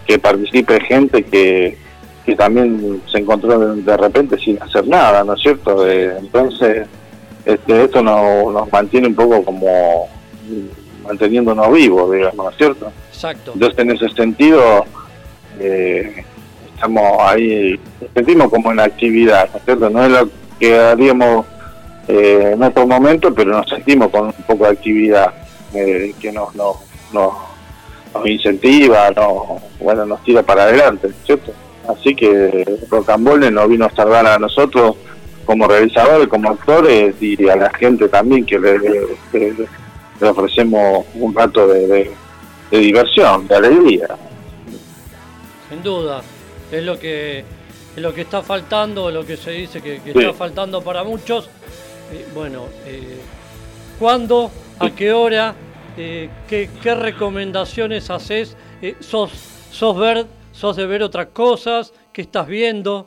[0.06, 1.76] que participe gente que,
[2.24, 5.88] que también se encontró de, repente sin hacer nada, ¿no es cierto?
[5.88, 6.86] Eh, entonces,
[7.44, 10.08] este, esto nos, nos mantiene un poco como
[11.04, 12.92] manteniéndonos vivos, digamos, ¿no es cierto?
[13.18, 13.50] Exacto.
[13.54, 14.84] Entonces, en ese sentido,
[15.58, 16.24] eh,
[16.72, 17.80] estamos ahí,
[18.14, 19.90] sentimos como en actividad, ¿no es cierto?
[19.90, 20.28] No es lo
[20.60, 21.44] que haríamos
[22.06, 25.34] eh, en otro momento, pero nos sentimos con un poco de actividad
[25.74, 26.76] eh, que nos, nos,
[27.12, 27.32] nos,
[28.14, 31.52] nos incentiva, nos, bueno, nos tira para adelante, ¿no es ¿cierto?
[31.88, 34.94] Así que Rocambole nos vino a salvar a nosotros
[35.44, 38.78] como realizadores, como actores y a la gente también que le,
[40.20, 42.12] ofrecemos un rato de-
[42.70, 44.08] de diversión, de alegría.
[45.68, 46.22] Sin duda.
[46.70, 47.44] Es lo que
[47.96, 50.18] es lo que está faltando, lo que se dice que, que Sí.
[50.20, 51.48] está faltando para muchos.
[52.12, 53.18] Eh, bueno, eh,
[53.98, 54.50] ¿cuándo?
[54.78, 55.54] ¿A qué hora?
[55.96, 58.56] Eh, ¿qué, qué recomendaciones haces?
[58.82, 59.32] Eh, ¿sos,
[59.72, 61.92] sos, ver, ¿Sos de ver otras cosas?
[62.12, 63.06] ¿Qué estás viendo?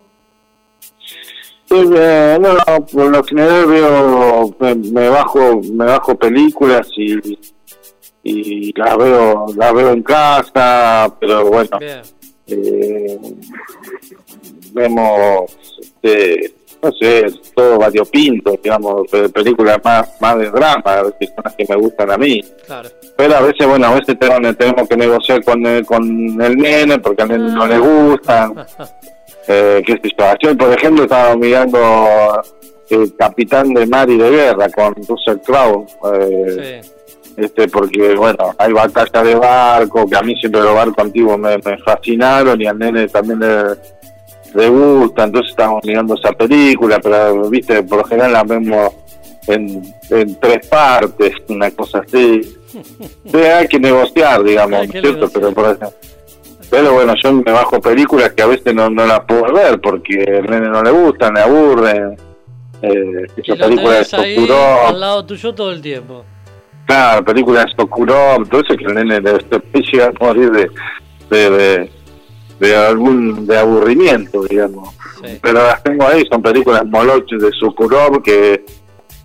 [1.69, 7.37] Eh, no, no, por lo general veo, me, me bajo, me bajo películas y,
[8.23, 11.77] y las veo, las veo en casa, pero bueno,
[12.47, 13.17] eh,
[14.73, 21.35] vemos, este, no sé, todo variopinto, digamos, pe- películas más, más de drama, que son
[21.43, 22.43] las que me gustan a mí.
[22.65, 22.89] Claro.
[23.17, 26.03] Pero a veces, bueno, a veces tenemos, tenemos que negociar con el, con
[26.41, 28.55] el nene porque al nene no le gustan.
[29.47, 30.23] Eh, qué sé yo.
[30.25, 31.79] Ayer, por ejemplo, estaba mirando
[32.91, 35.87] el Capitán de Mar y de Guerra con Russell Crowe.
[36.13, 36.91] eh, Sí.
[37.37, 41.57] Este porque, bueno, hay batalla de barco, que a mí siempre los barcos antiguos me,
[41.57, 43.63] me fascinaron y al nene también le,
[44.53, 45.23] le gusta.
[45.23, 48.93] Entonces estamos mirando esa película, pero, viste, por lo general la vemos
[49.47, 52.41] en, en tres partes, una cosa así.
[53.25, 55.09] Sí, hay que negociar, digamos, ¿cierto?
[55.11, 55.31] negociar.
[55.33, 55.91] Pero, por ejemplo,
[56.69, 60.23] pero bueno, yo me bajo películas que a veces no, no las puedo ver porque
[60.23, 62.17] al nene no le gustan, le aburren.
[62.81, 64.47] Eh, Y esa lo película de ahí
[64.87, 66.23] al lado tuyo todo el tiempo.
[66.91, 70.71] Claro, películas de Sokurov, todo eso que el nene se puede llegar a morir de,
[71.29, 71.91] de, de,
[72.59, 74.93] de algún de aburrimiento, digamos.
[75.23, 75.39] Sí.
[75.41, 78.65] Pero las tengo ahí, son películas Moloch de Sokurov que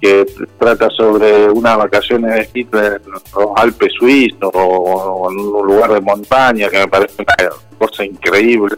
[0.01, 0.27] que
[0.59, 3.23] trata sobre unas vacaciones de Hitler en los
[3.57, 8.77] Alpes suizos o, o en un lugar de montaña que me parece una cosa increíble.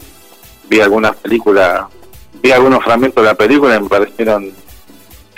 [0.70, 1.86] Vi algunas películas,
[2.40, 4.52] vi algunos fragmentos de la película y me parecieron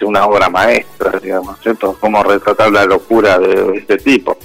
[0.01, 1.97] de una obra maestra, digamos, ¿cierto?
[2.01, 4.37] Cómo retratar la locura de este tipo,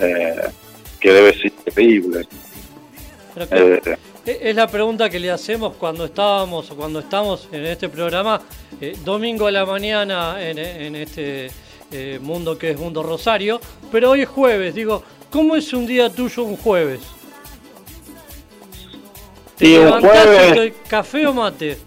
[0.00, 0.34] eh,
[1.00, 1.52] que debe ser
[3.48, 3.96] que- Eh,
[4.26, 8.40] e- es la pregunta que le hacemos cuando estábamos o cuando estamos en este programa,
[8.80, 11.50] eh, domingo a la mañana en, en este
[11.92, 13.60] eh, mundo que es Mundo Rosario,
[13.92, 17.00] pero hoy es jueves, digo, ¿cómo es un día tuyo un jueves?
[19.56, 21.78] ¿Te Y un jueves- café o mate?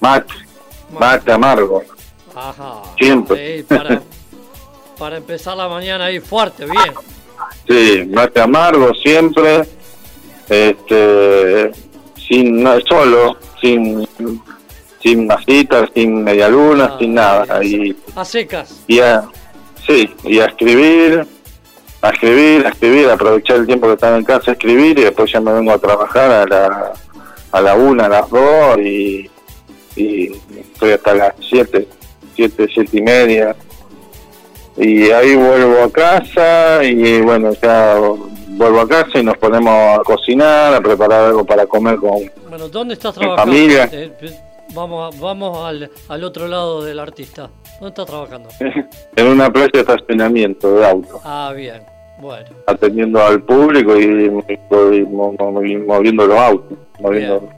[0.00, 0.32] mate,
[0.98, 1.82] mate amargo.
[2.34, 2.82] Ajá.
[2.98, 3.58] Siempre.
[3.58, 4.02] Sí, para,
[4.98, 6.94] para empezar la mañana ahí fuerte, bien.
[7.68, 9.62] Sí, mate amargo siempre,
[10.48, 11.72] este,
[12.16, 14.08] sin no, solo, sin
[15.02, 17.64] sin masitas, sin medialunas, Ah, sin nada.
[17.64, 18.82] Y, A secas.
[18.86, 19.24] y a,
[19.84, 21.26] sí, y a escribir,
[22.02, 25.30] a escribir, a escribir, aprovechar el tiempo que estaba en casa a escribir y después
[25.32, 26.92] ya me vengo a trabajar a la,
[27.50, 29.28] a la una, a las dos y,
[29.96, 31.86] y estoy hasta las siete,
[32.34, 33.54] siete, siete y media.
[34.76, 37.98] Y ahí vuelvo a casa y bueno, ya
[38.48, 42.18] vuelvo a casa y nos ponemos a cocinar, a preparar algo para comer con...
[42.48, 43.52] Bueno, ¿dónde estás trabajando?
[43.52, 43.88] familia.
[43.92, 44.40] Eh, eh,
[44.74, 47.50] vamos vamos al, al otro lado del artista.
[47.80, 48.48] ¿Dónde estás trabajando?
[49.16, 51.82] en una plaza de estacionamiento de auto, Ah, bien.
[52.20, 56.78] Bueno, atendiendo al público y, y moviendo los autos.
[57.00, 57.48] Moviendo,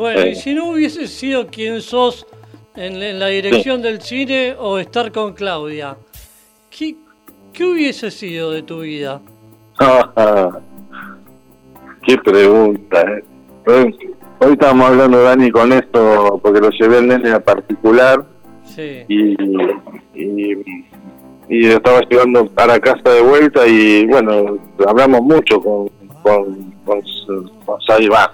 [0.00, 2.26] bueno y si no hubiese sido quien sos
[2.74, 5.96] en, en la dirección del cine o estar con Claudia,
[6.70, 6.96] ¿qué,
[7.52, 9.20] qué hubiese sido de tu vida?
[12.02, 13.22] Qué pregunta, eh.
[13.66, 18.24] Hoy, estábamos hablando, Dani, con esto, porque lo llevé al nene a particular
[18.64, 19.04] Sí.
[19.08, 19.34] y,
[20.14, 20.86] y,
[21.48, 25.90] y estaba llegando para casa de vuelta y bueno, hablamos mucho con,
[26.22, 27.80] con, con, con.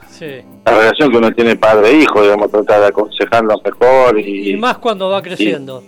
[0.08, 0.26] Sí.
[0.64, 5.10] La relación que uno tiene padre-hijo, digamos, tratar de aconsejarlo mejor y, Y más cuando
[5.10, 5.82] va creciendo.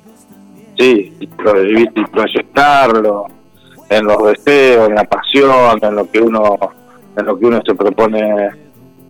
[0.78, 3.26] sí, y, pro- y viste, y proyectarlo
[3.88, 6.58] en los deseos, en la pasión, en lo que uno,
[7.16, 8.48] en lo que uno se propone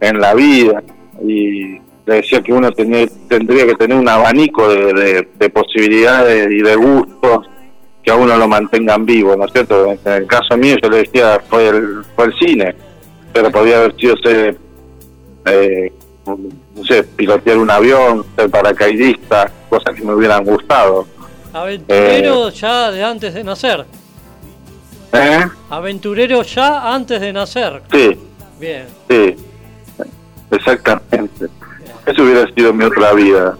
[0.00, 0.82] en la vida.
[1.22, 6.50] Y le decía que uno tenía, tendría que tener un abanico de, de- de posibilidades
[6.50, 7.46] y de gustos
[8.02, 9.92] que a uno lo mantengan vivo, ¿no es cierto?
[9.92, 12.74] En el caso mío yo le decía fue el, fue el cine,
[13.32, 14.56] pero podía haber sido ser,
[15.46, 15.92] eh,
[16.26, 21.06] no sé, pilotear un avión, ser paracaidista, cosas que me hubieran gustado.
[21.52, 23.84] Aventurero ya de antes de nacer.
[25.12, 25.46] ¿Eh?
[25.70, 27.82] Aventurero ya antes de nacer.
[27.90, 28.18] Sí,
[28.60, 28.86] Bien.
[29.08, 29.36] sí,
[30.50, 31.46] exactamente.
[32.06, 33.56] Eso hubiera sido mi otra vida.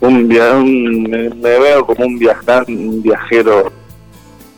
[0.00, 3.72] Un, via un me, me veo como un viajante, un viajero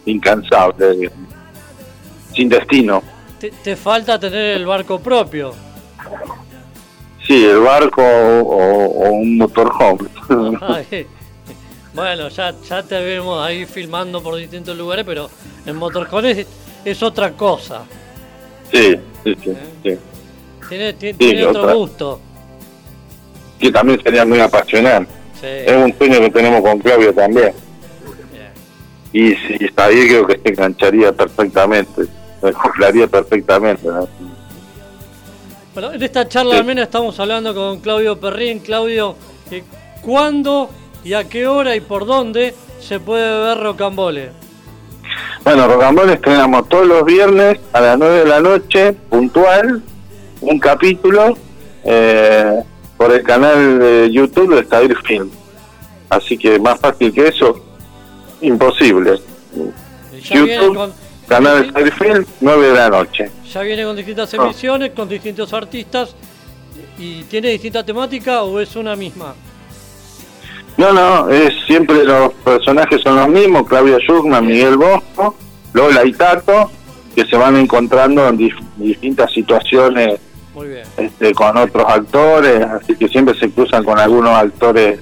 [0.05, 1.29] incansable, digamos.
[2.35, 3.03] sin destino.
[3.41, 5.53] Te, te falta tener el barco propio.
[7.27, 10.09] Sí, el barco o, o un motorhome.
[11.93, 15.29] Bueno, ya, ya te vemos ahí filmando por distintos lugares, pero
[15.67, 16.47] el motorhome es,
[16.85, 17.83] es otra cosa.
[18.71, 19.99] sí, sí, sí, sí.
[20.69, 21.75] Tiene, tiene, Sí, tiene otro otra.
[21.75, 22.21] gusto.
[23.59, 25.11] Que también sería muy apasionante.
[25.41, 27.53] Sí, Es un sueño que tenemos con Claudio también.
[28.33, 28.53] bien.
[29.13, 32.03] Y si está ahí, creo que se engancharía perfectamente.
[32.43, 33.87] Acoplaría perfectamente.
[33.87, 34.09] ¿no?
[35.75, 36.59] Bueno, en esta charla Sí.
[36.59, 38.59] al menos estamos hablando con Claudio Perrín.
[38.61, 39.17] Claudio,
[40.03, 40.71] ¿cuándo
[41.05, 44.33] y a qué hora y por dónde se puede ver Rocambole?
[45.45, 49.83] Bueno, Rocamboles tenemos todos los viernes a las 9 de la noche, puntual,
[50.41, 51.37] un capítulo
[51.85, 52.63] eh,
[52.97, 55.31] por el canal de YouTube de Stadir Film.
[56.11, 57.65] Así que más fácil que eso,
[58.41, 59.21] imposible.
[60.25, 60.93] Ya viene YouTube, con,
[61.35, 63.31] canal Film, 9 de la noche.
[63.53, 66.15] ya viene con distintas emisiones, con distintos artistas.
[66.99, 69.35] ¿Y tiene distinta temática o es una misma?
[70.77, 75.37] No, no, es siempre los personajes son los mismos, Claudia Schuckman, Miguel Bosco,
[75.73, 76.71] Lola y Tato,
[77.15, 80.19] que se van encontrando en dif- distintas situaciones
[80.55, 80.83] Muy bien.
[80.97, 85.01] este, con otros actores, así que siempre se cruzan con algunos actores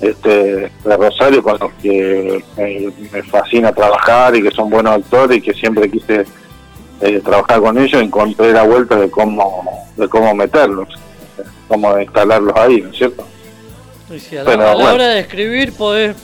[0.00, 5.38] este, de Rosario con los que me, me fascina trabajar y que son buenos actores
[5.38, 6.24] y que siempre quise
[7.00, 10.88] eh, trabajar con ellos, encontré la vuelta de cómo, de cómo meterlos,
[11.68, 13.26] cómo instalarlos ahí, ¿no es cierto?
[14.10, 14.94] Y si a la, Pero, a la bueno.
[14.94, 16.16] hora de escribir podés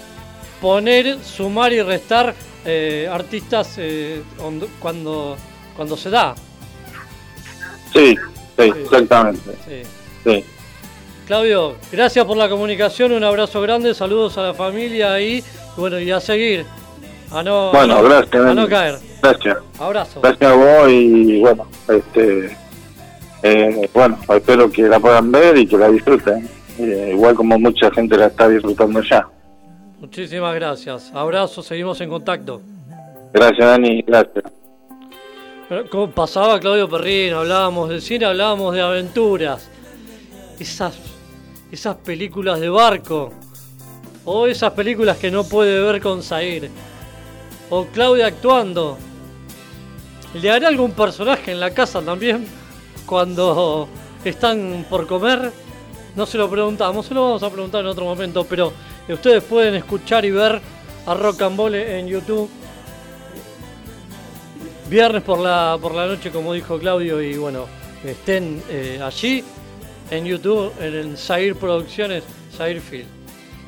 [0.61, 4.23] poner, sumar y restar eh, artistas eh,
[4.81, 5.37] cuando,
[5.77, 6.35] cuando se da.
[7.93, 8.17] Sí,
[8.57, 9.51] sí, exactamente.
[9.67, 9.83] Sí.
[10.25, 10.45] Sí.
[11.33, 15.43] Claudio, gracias por la comunicación, un abrazo grande, saludos a la familia ahí,
[15.79, 16.67] y bueno, y a seguir.
[17.31, 18.35] A no, Bueno, a gracias.
[18.35, 18.99] A no caer.
[19.23, 19.57] Gracias.
[19.79, 20.21] Abrazo.
[20.21, 22.55] Gracias a vos y bueno, este,
[23.43, 26.47] eh, bueno, espero que la puedan ver y que la disfruten.
[26.79, 29.27] Eh, igual como mucha gente la está disfrutando ya.
[30.01, 31.11] Muchísimas gracias.
[31.15, 32.61] Abrazo, seguimos en contacto.
[33.33, 34.45] Gracias Dani, gracias.
[35.91, 39.71] Como pasaba Claudio Perrín, hablábamos de cine, hablábamos de aventuras.
[40.61, 41.12] Esas,
[41.73, 43.33] esas películas de barco.
[44.25, 46.71] O esas películas que no puede ver con Zaire.
[47.71, 48.99] O Claudia actuando.
[50.35, 52.47] ¿Le hará algún personaje en la casa también?
[53.07, 53.89] Cuando
[54.25, 55.51] están por comer.
[56.15, 58.45] No se lo preguntamos, se lo vamos a preguntar en otro momento.
[58.45, 58.73] Pero
[59.09, 60.61] ustedes pueden escuchar y ver
[61.07, 62.49] a Rock and en YouTube.
[64.89, 67.65] Viernes por la, por la noche, como dijo Claudio, y bueno,
[68.05, 69.43] estén eh, allí
[70.13, 72.23] en YouTube, en el Zair Producciones,
[72.55, 73.09] Zair Film.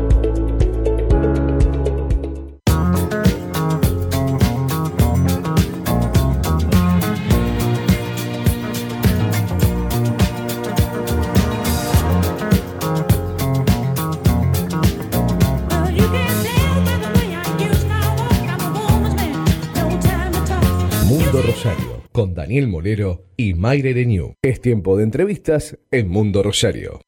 [22.51, 24.33] Daniel Molero y Mayre Renew.
[24.41, 26.99] Es tiempo de entrevistas en Mundo Rosario.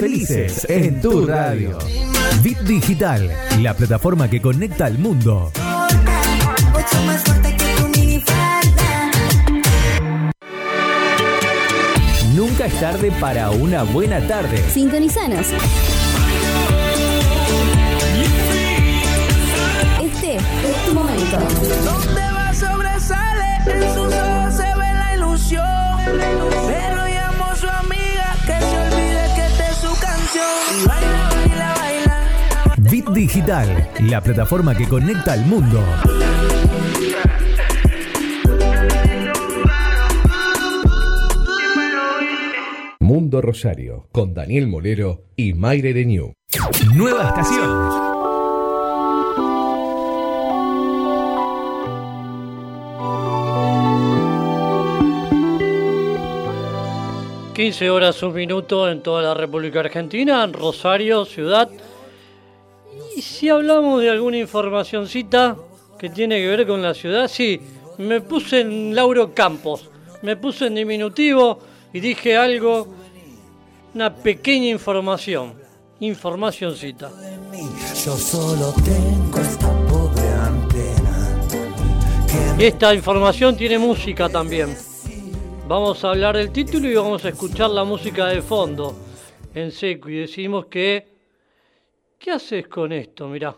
[0.00, 1.78] felices en tu radio.
[2.42, 3.30] Bit Digital,
[3.60, 5.50] la plataforma que conecta al mundo.
[12.34, 14.62] Nunca es tarde para una buena tarde.
[14.70, 15.46] Sintonizanos.
[20.02, 21.95] Este es tu momento.
[33.36, 35.84] Digital, la plataforma que conecta al mundo.
[42.98, 46.32] Mundo Rosario, con Daniel Molero y Mayre Renew.
[46.94, 48.06] Nueva estación.
[57.54, 61.70] ...15 horas un minuto en toda la República Argentina, en Rosario, ciudad.
[63.46, 65.56] Y si hablamos de alguna informacioncita
[66.00, 67.60] que tiene que ver con la ciudad, sí,
[67.96, 69.88] me puse en Lauro Campos,
[70.22, 71.60] me puse en diminutivo
[71.92, 72.88] y dije algo,
[73.94, 75.54] una pequeña información,
[76.00, 77.12] informacioncita.
[78.04, 81.38] Yo solo tengo esta pobre antena.
[82.58, 84.76] Esta información tiene música también.
[85.68, 88.96] Vamos a hablar del título y vamos a escuchar la música de fondo
[89.54, 91.15] en seco y decimos que...
[92.18, 93.28] ¿Qué haces con esto?
[93.28, 93.56] Mirá.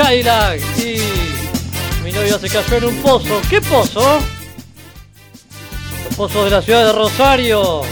[0.00, 0.96] Skylag y
[2.02, 3.40] mi novia se cayó en un pozo.
[3.50, 4.18] ¿Qué pozo?
[6.04, 7.82] Los pozos de la ciudad de Rosario.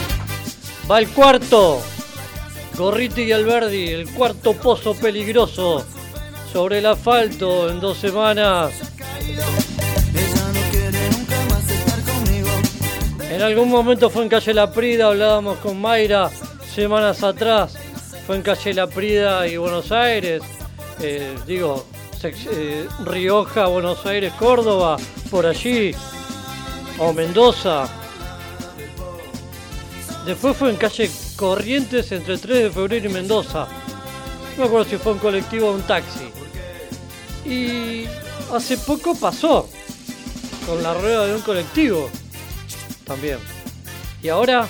[0.91, 1.83] Va el cuarto.
[2.77, 5.85] Gorriti y Alberdi, el cuarto pozo peligroso
[6.51, 8.73] sobre el asfalto en dos semanas.
[13.31, 16.31] En algún momento fue en Calle La Prida, hablábamos con Mayra
[16.75, 17.75] semanas atrás.
[18.27, 20.43] Fue en Calle La Prida y Buenos Aires.
[21.01, 21.87] eh, digo,
[22.25, 24.97] eh, Rioja, Buenos Aires, Córdoba,
[25.31, 25.95] por allí.
[26.99, 27.89] O Mendoza.
[30.27, 33.69] Después fue en calle Corrientes entre 3 de febrero y Mendoza.
[34.57, 36.31] No me acuerdo si fue un colectivo o un taxi.
[37.45, 38.07] Y
[38.53, 39.69] hace poco pasó
[40.67, 42.11] con la rueda de un colectivo
[43.05, 43.39] también.
[44.23, 44.67] Y ahora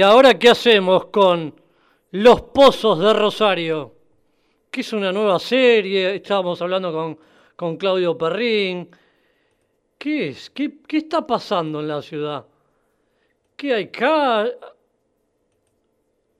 [0.00, 1.54] ¿Y ahora qué hacemos con
[2.12, 3.94] Los Pozos de Rosario?
[4.70, 7.18] Que es una nueva serie, estábamos hablando con,
[7.54, 8.88] con Claudio Perrín.
[9.98, 10.48] ¿Qué es?
[10.48, 12.46] ¿Qué, ¿Qué está pasando en la ciudad?
[13.54, 14.46] ¿Qué hay acá?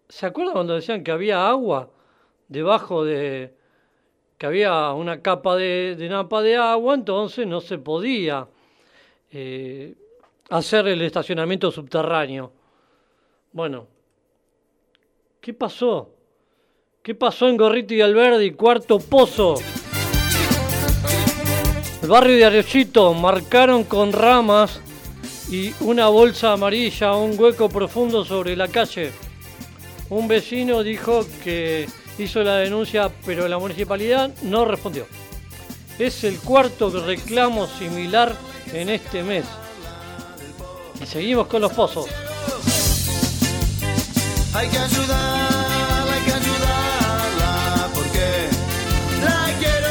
[0.09, 1.91] ¿Se acuerdan cuando decían que había agua
[2.49, 3.53] debajo de...
[4.39, 8.49] que había una capa de, napa de agua, entonces no se podía
[9.31, 9.95] eh,
[10.49, 12.53] hacer el estacionamiento subterráneo?
[13.53, 13.89] Bueno,
[15.41, 16.15] ¿qué pasó?
[17.03, 19.57] ¿Qué pasó en Gorrito y Alberdi, cuarto pozo?
[22.01, 24.81] El barrio de Arroyito marcaron con ramas
[25.51, 29.11] y una bolsa amarilla un hueco profundo sobre la calle.
[30.11, 31.89] Un vecino dijo que
[32.19, 35.09] hizo la denuncia, pero la municipalidad no respondió.
[35.99, 38.33] Es el cuarto reclamo similar
[38.73, 39.45] en este mes.
[41.03, 42.07] Y seguimos con los pozos.
[44.53, 47.89] Hay que ayudarla, hay que ayudarla.
[47.95, 48.49] Porque
[49.23, 49.89] la quiero.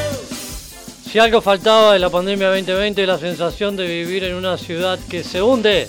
[1.10, 5.00] Si algo faltaba de la pandemia 2020 es la sensación de vivir en una ciudad
[5.10, 5.88] que se hunde.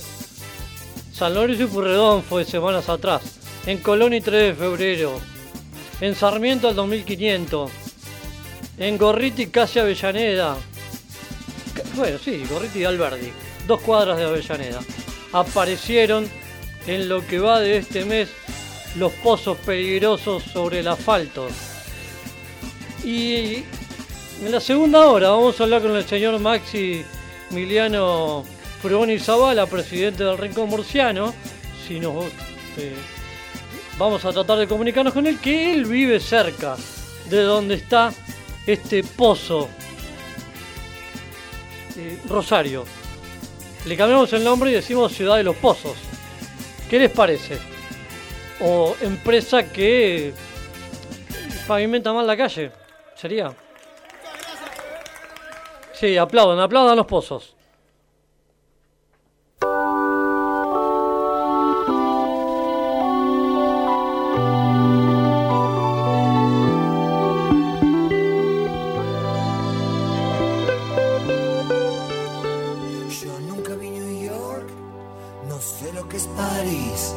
[1.12, 3.22] San Lorenzo y Purredón fue semanas atrás.
[3.66, 5.20] En Colón y 3 de febrero.
[6.00, 7.70] En Sarmiento al 2500.
[8.78, 10.56] En Gorriti casi Avellaneda.
[11.96, 13.32] Bueno, sí, Gorriti y Alberdi.
[13.66, 14.80] Dos cuadras de Avellaneda.
[15.32, 16.30] Aparecieron
[16.86, 18.28] en lo que va de este mes
[18.96, 21.48] los pozos peligrosos sobre el asfalto.
[23.04, 23.64] Y
[24.44, 27.04] en la segunda hora vamos a hablar con el señor Maxi
[27.50, 28.44] Miliano
[28.82, 31.34] Frugoni Zavala, presidente del Rincón Murciano.
[31.86, 32.26] Si nos,
[32.76, 32.94] eh,
[33.98, 36.76] vamos a tratar de comunicarnos con él, que él vive cerca
[37.28, 38.12] de donde está
[38.66, 39.68] este pozo.
[41.96, 42.84] Eh, Rosario.
[43.86, 45.96] Le cambiamos el nombre y decimos Ciudad de los Pozos.
[46.88, 47.69] ¿Qué les parece?
[48.62, 50.34] O empresa que
[51.66, 52.72] pavimenta mal la calle.
[53.14, 53.54] ¿Sería?
[55.92, 57.56] Sí, aplaudan, aplaudan los pozos.
[73.22, 74.68] Yo nunca vi New York,
[75.48, 77.14] no sé lo que es París.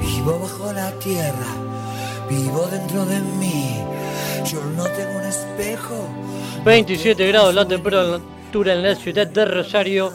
[0.00, 1.46] Vivo bajo la tierra,
[2.28, 3.78] vivo dentro de mí.
[4.44, 6.08] Yo no tengo un espejo.
[6.64, 10.12] 27 grados la temperatura en la ciudad de Rosario.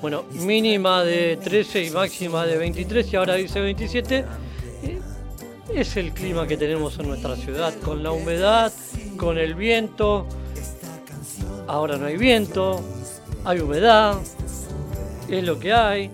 [0.00, 4.24] Bueno, mínima de 13 y máxima de 23 y ahora dice 27.
[4.84, 5.00] Eh,
[5.74, 8.72] Es el clima que tenemos en nuestra ciudad, con la humedad,
[9.16, 10.26] con el viento.
[11.66, 12.80] Ahora no hay viento,
[13.44, 14.16] hay humedad,
[15.28, 16.10] es lo que hay.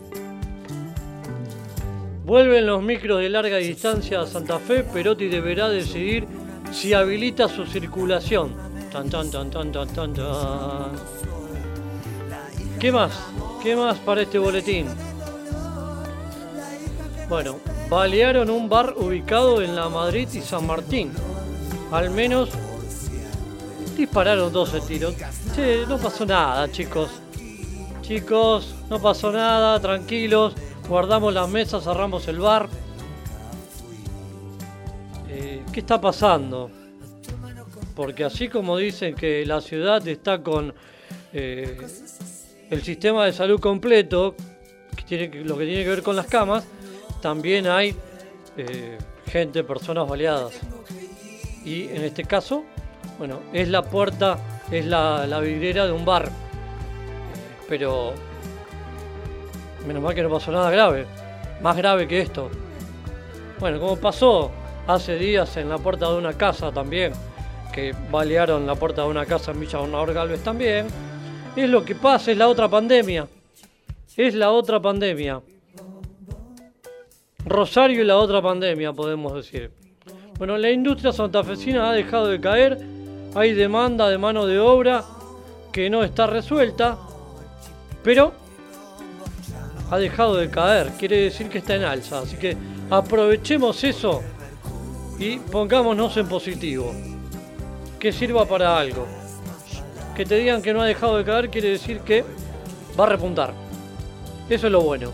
[2.25, 6.27] Vuelven los micros de larga distancia a Santa Fe, Perotti deberá decidir
[6.73, 8.55] si habilita su circulación.
[8.91, 10.93] Tan, tan, tan, tan, tan, tan, tan.
[12.81, 13.13] ¿Qué más?
[13.63, 14.87] ¿Qué más para este boletín?
[17.29, 17.59] Bueno,
[17.91, 21.13] balearon un bar ubicado en la Madrid y San Martín.
[21.93, 22.49] Al menos
[23.99, 25.15] dispararon 12 tiros.
[25.55, 27.11] Sí, no pasó nada, chicos.
[28.01, 30.55] Chicos, no pasó nada, tranquilos.
[30.89, 32.69] Guardamos las mesas, cerramos el bar.
[35.31, 36.71] Eh, ¿Qué está pasando?
[37.97, 40.75] Porque así como dicen que la ciudad está con
[41.33, 41.79] eh,
[42.69, 44.35] el sistema de salud completo,
[44.95, 46.67] que tiene, lo que tiene que ver con las camas,
[47.23, 47.97] también hay
[48.59, 50.61] eh, gente, personas baleadas.
[51.65, 52.63] Y en este caso,
[53.17, 54.39] bueno, es la puerta,
[54.71, 56.31] es la, la vidriera de un bar.
[57.71, 58.13] Pero
[59.87, 61.07] menos mal que no pasó nada grave.
[61.63, 62.51] Más grave que esto.
[63.61, 64.51] Bueno, como pasó
[64.87, 67.13] hace días en la puerta de una casa también,
[67.73, 70.87] que balearon la puerta de una casa en Villa Bernador Galvez también.
[71.57, 73.27] Es lo que pasa, es la otra pandemia.
[74.17, 75.41] Es la otra pandemia.
[77.47, 79.71] Rosario y la otra pandemia, podemos decir.
[80.39, 82.79] Bueno, la industria santafesina ha dejado de caer,
[83.35, 85.05] hay demanda de mano de obra
[85.73, 86.99] que no está resuelta,
[88.03, 88.33] pero
[89.91, 92.57] ha dejado de caer, quiere decir que está en alza, así que
[92.91, 94.23] aprovechemos eso
[95.19, 96.93] y pongámonos en positivo,
[97.99, 99.07] que sirva para algo.
[100.17, 102.25] Que te digan que no ha dejado de caer quiere decir que
[102.99, 103.53] va a repuntar.
[104.49, 105.11] Eso es lo bueno.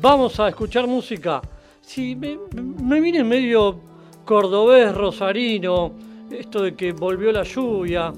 [0.00, 1.40] Vamos a escuchar música.
[1.80, 2.38] Si me,
[2.82, 3.80] me viene medio
[4.24, 5.92] cordobés, rosarino,
[6.30, 8.12] esto de que volvió la lluvia.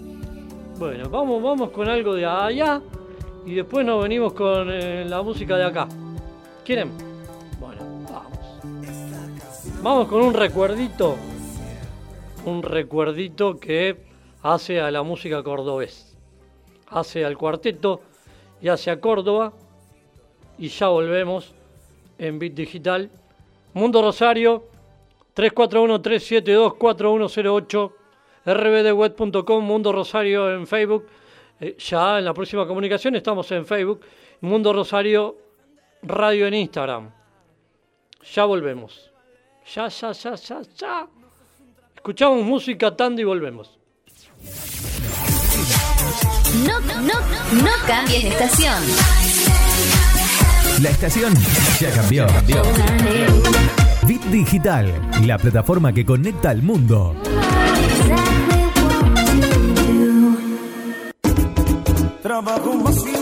[0.79, 2.81] Bueno, vamos, vamos con algo de allá
[3.45, 5.89] y después nos venimos con eh, la música de acá.
[6.65, 6.91] ¿Quieren?
[7.59, 8.39] Bueno, vamos.
[9.83, 11.17] Vamos con un recuerdito.
[12.45, 13.97] Un recuerdito que
[14.43, 16.17] hace a la música cordobés.
[16.89, 18.03] Hace al cuarteto
[18.61, 19.53] y hace a Córdoba.
[20.59, 21.55] Y ya volvemos
[22.19, 23.11] en Bit Digital.
[23.75, 24.65] Mundo Rosario,
[25.35, 27.93] 341-372-4108,
[28.45, 31.07] rbdweb.com, Mundo Rosario en Facebook.
[31.63, 34.01] Eh, ya en la próxima comunicación estamos en Facebook.
[34.41, 35.37] Mundo Rosario
[36.03, 37.11] Radio en Instagram.
[38.35, 39.13] Ya volvemos.
[39.73, 41.07] Ya, ya, ya, ya, ya.
[41.95, 43.79] Escuchamos música Tandy y volvemos.
[46.67, 47.21] No, no,
[47.63, 48.83] no cambies de estación.
[50.83, 51.33] La estación
[51.79, 52.27] ya cambió.
[54.09, 57.15] Bit Digital, la plataforma que conecta al mundo.
[62.45, 63.22] Trabajo más y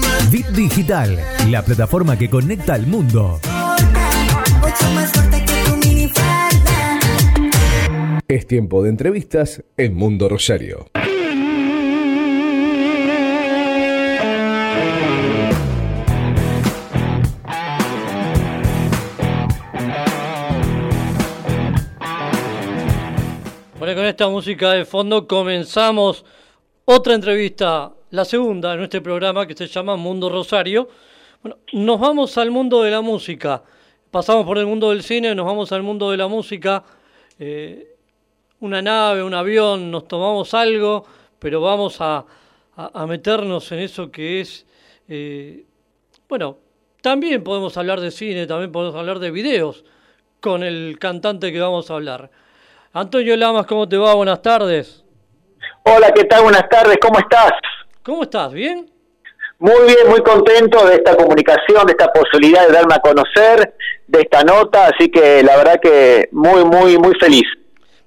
[0.29, 1.17] Bit Digital,
[1.49, 3.39] la plataforma que conecta al mundo.
[8.27, 10.85] Es tiempo de entrevistas en Mundo Rosario.
[23.79, 26.23] Bueno, con esta música de fondo comenzamos
[26.85, 30.87] otra entrevista, la segunda en este programa que se llama Mundo Rosario.
[31.41, 33.63] Bueno, nos vamos al mundo de la música.
[34.11, 36.83] Pasamos por el mundo del cine, nos vamos al mundo de la música.
[37.39, 37.95] Eh,
[38.59, 41.05] una nave, un avión, nos tomamos algo,
[41.39, 42.25] pero vamos a,
[43.07, 44.65] meternos en eso que es,
[45.07, 45.65] eh,
[46.27, 46.57] bueno,
[47.01, 49.85] también podemos hablar de cine, también podemos hablar de videos
[50.39, 52.29] con el cantante que vamos a hablar.
[52.93, 54.13] Antonio Lamas, ¿cómo te va?
[54.15, 55.03] Buenas tardes.
[55.83, 56.43] Hola, ¿qué tal?
[56.43, 57.51] Buenas tardes, ¿cómo estás?
[58.03, 58.51] ¿Cómo estás?
[58.53, 58.89] ¿Bien?
[59.59, 63.75] Muy bien, muy contento de esta comunicación, de esta posibilidad de darme a conocer,
[64.07, 67.43] de esta nota, así que la verdad que muy, muy, muy feliz.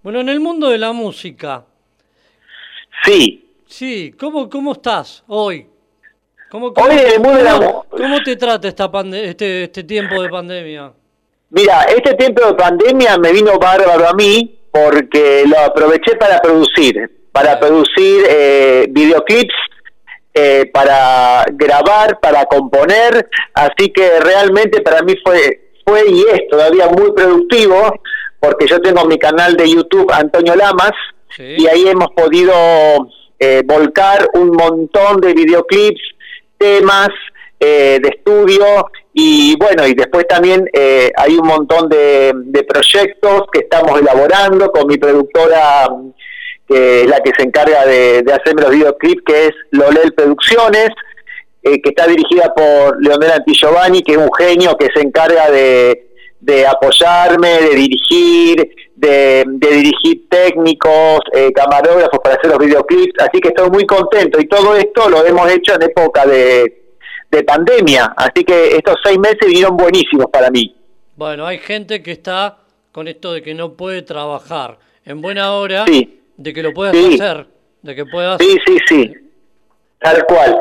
[0.03, 1.65] Bueno, en el mundo de la música,
[3.05, 5.66] Sí, sí, ¿cómo, cómo estás hoy?
[6.51, 9.65] ¿Cómo, cómo, Hoy en el mundo de la mu- cómo te trata esta pande- este,
[9.65, 10.93] este tiempo de pandemia?
[11.51, 17.29] mira, este tiempo de pandemia me vino bárbaro a mí porque lo aproveché para producir,
[17.31, 19.55] para producir eh, videoclips,
[20.35, 26.89] eh, para grabar, para componer, así que realmente para mí fue, fue y es todavía
[26.89, 27.93] muy productivo
[28.40, 30.93] porque yo tengo mi canal de YouTube Antonio Lamas
[31.39, 32.52] y ahí hemos podido
[33.39, 36.02] eh, volcar un montón de videoclips,
[36.59, 37.09] temas
[37.59, 43.44] eh, de estudio y bueno, y después también eh, hay un montón de, de proyectos
[43.52, 45.89] que estamos elaborando con mi productora
[46.69, 50.91] que es la que se encarga de, de hacerme los videoclips, que es Lolel Producciones,
[51.62, 56.11] eh, que está dirigida por Leonel Antillovani, que es un genio que se encarga de,
[56.41, 63.41] de apoyarme, de dirigir, de, de dirigir técnicos, eh, camarógrafos para hacer los videoclips, así
[63.41, 66.82] que estoy muy contento y todo esto lo hemos hecho en época de,
[67.31, 70.74] de pandemia, así que estos seis meses vinieron buenísimos para mí.
[71.16, 72.59] Bueno, hay gente que está
[72.93, 76.20] con esto de que no puede trabajar en buena hora, Sí.
[76.36, 77.15] De que lo puedas Sí.
[77.20, 77.47] hacer,
[77.82, 79.15] de que puedas Sí, sí, sí.
[80.01, 80.59] Tal cual.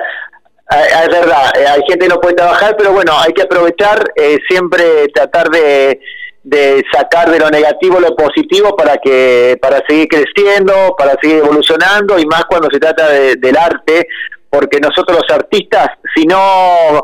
[0.69, 4.03] Ah, Es verdad, eh, hay gente que no puede trabajar, pero bueno, hay que aprovechar,
[4.15, 5.99] eh, siempre tratar de,
[6.43, 12.17] de sacar de lo negativo lo positivo para que para seguir creciendo, para seguir evolucionando
[12.17, 14.07] y más cuando se trata de- del arte,
[14.49, 17.03] porque nosotros los artistas, si no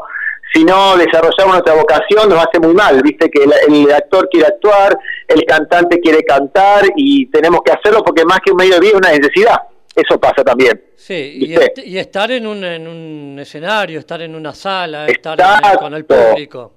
[0.53, 4.47] si no desarrollamos nuestra vocación nos hace muy mal, viste que el, el actor quiere
[4.47, 4.97] actuar,
[5.27, 8.91] el cantante quiere cantar y tenemos que hacerlo porque más que un medio de vida
[8.91, 9.57] es una necesidad.
[9.95, 10.81] Eso pasa también.
[10.95, 11.65] Sí, y, ¿Viste?
[11.65, 15.93] est- y estar en un, en un escenario, estar en una sala, estar en con
[15.93, 16.73] el público.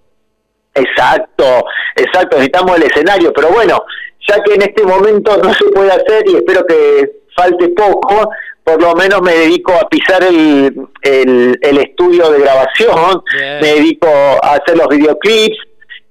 [0.75, 3.85] Exacto, exacto, necesitamos el escenario, pero bueno,
[4.27, 8.31] ya que en este momento no se puede hacer y espero que falte poco,
[8.65, 13.61] por lo menos me dedico a pisar el, el, el estudio de grabación, Bien.
[13.61, 15.57] me dedico a hacer los videoclips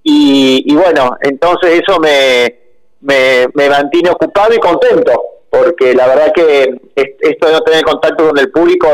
[0.04, 2.56] y, y bueno, entonces eso me,
[3.02, 5.14] me, me mantiene ocupado y contento,
[5.50, 6.64] porque la verdad que
[6.96, 8.88] es- esto de no tener contacto con el público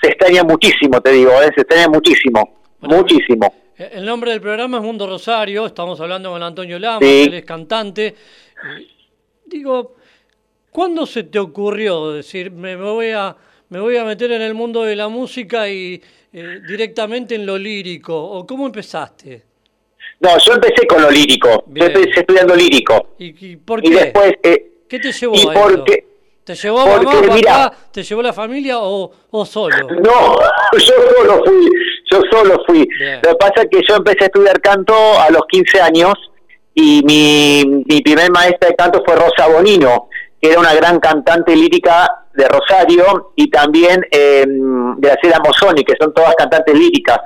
[0.00, 1.50] se extraña muchísimo, te digo, ¿eh?
[1.54, 3.52] se extraña muchísimo, muchísimo.
[3.76, 7.24] Eh, El nombre del programa es Mundo Rosario, estamos hablando con Antonio Lama, Sí.
[7.28, 8.06] él es cantante.
[8.06, 8.86] Eh,
[9.46, 9.94] Digo,
[10.70, 13.36] ¿cuándo se te ocurrió decir, me, me voy a
[13.70, 17.58] me voy a meter en el mundo de la música y eh, directamente en lo
[17.58, 18.14] lírico?
[18.16, 19.42] ¿O cómo empezaste?
[20.20, 21.64] No, yo empecé con lo lírico.
[21.66, 21.86] Bien.
[21.92, 23.10] Yo empecé estudiando lírico.
[23.18, 23.94] ¿Y, y por Y qué?
[23.96, 26.04] después, eh, ¿Qué te llevó y a porque- eso?
[26.44, 29.76] ¿Te llevó porque, mamá, papá, mira- te llevó la familia o, o solo?
[30.02, 30.38] no,
[30.78, 31.68] yo solo fui,
[32.10, 32.88] yo solo fui.
[32.98, 33.20] Bien.
[33.22, 36.14] Lo que pasa es que yo empecé a estudiar canto a los 15 años
[36.74, 40.08] y mi, mi primer maestra de canto fue Rosa Bonino,
[40.40, 44.44] que era una gran cantante lírica de Rosario, y también eh,
[44.98, 47.18] Graciela Mosoni, que son todas cantantes líricas.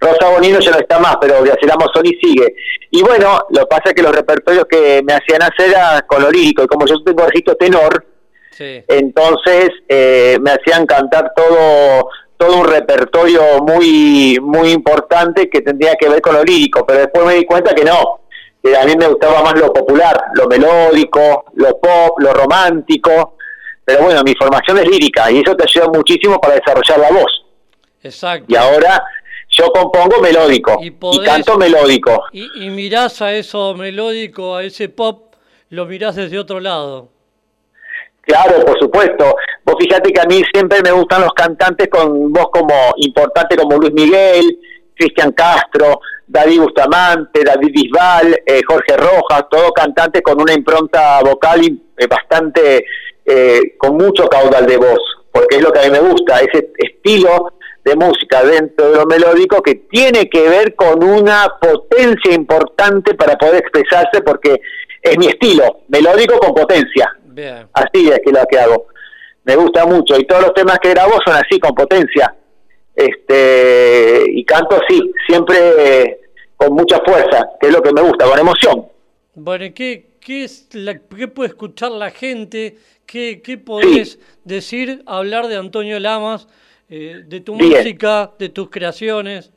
[0.00, 2.54] Rosa Bonino ya no está más, pero Graciela Mosoni sigue.
[2.90, 6.22] Y bueno, lo que pasa es que los repertorios que me hacían hacer era con
[6.22, 8.06] lo lírico, y como yo tengo registro tenor,
[8.50, 8.84] Sí.
[8.86, 12.06] entonces eh, me hacían cantar todo
[12.36, 17.24] todo un repertorio muy muy importante que tendría que ver con lo lírico pero después
[17.24, 18.20] me di cuenta que no
[18.62, 23.36] que a mí me gustaba más lo popular lo melódico lo pop lo romántico
[23.84, 27.44] pero bueno mi formación es lírica y eso te ayuda muchísimo para desarrollar la voz
[28.02, 28.46] Exacto.
[28.48, 29.02] y ahora
[29.48, 30.90] yo compongo melódico Y
[31.24, 35.34] canto melódico Y, y mirás a eso melódico, a ese pop,
[35.68, 37.10] lo mirás desde otro lado.
[38.22, 39.36] Claro, por supuesto.
[39.64, 43.76] Vos fíjate que a mí siempre me gustan los cantantes con voz como importante como
[43.76, 44.58] Luis Miguel,
[44.94, 46.00] Cristian Castro,
[46.32, 52.06] David Bustamante, David Bisbal, eh, Jorge Rojas, todos cantantes con una impronta vocal y, eh,
[52.06, 52.86] bastante
[53.26, 54.98] eh, con mucho caudal de voz,
[55.30, 57.52] porque es lo que a mí me gusta, ese estilo
[57.84, 63.36] de música dentro de lo melódico que tiene que ver con una potencia importante para
[63.36, 64.58] poder expresarse, porque
[65.02, 67.12] es mi estilo, melódico con potencia.
[67.24, 67.68] Bien.
[67.74, 68.86] Así es que lo que hago.
[69.44, 70.16] Me gusta mucho.
[70.16, 72.32] Y todos los temas que grabo son así, con potencia.
[72.94, 76.21] Este, y canto así, siempre eh,
[76.64, 78.86] con mucha fuerza, que es lo que me gusta, con emoción.
[79.34, 82.76] Bueno, ¿y ¿qué, qué, es la- qué puede escuchar la gente?
[83.06, 86.48] ¿Qué, qué podés decir, hablar de Antonio Lamas,
[86.88, 87.70] eh, de tu Bien.
[87.78, 89.50] música, de tus creaciones?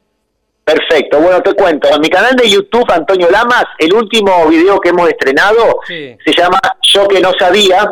[0.64, 1.88] Perfecto, bueno, te cuento.
[1.94, 6.18] En mi canal de YouTube, Antonio Lamas, el último video que hemos estrenado Sí.
[6.26, 6.60] se llama
[6.94, 7.92] Yo que no sabía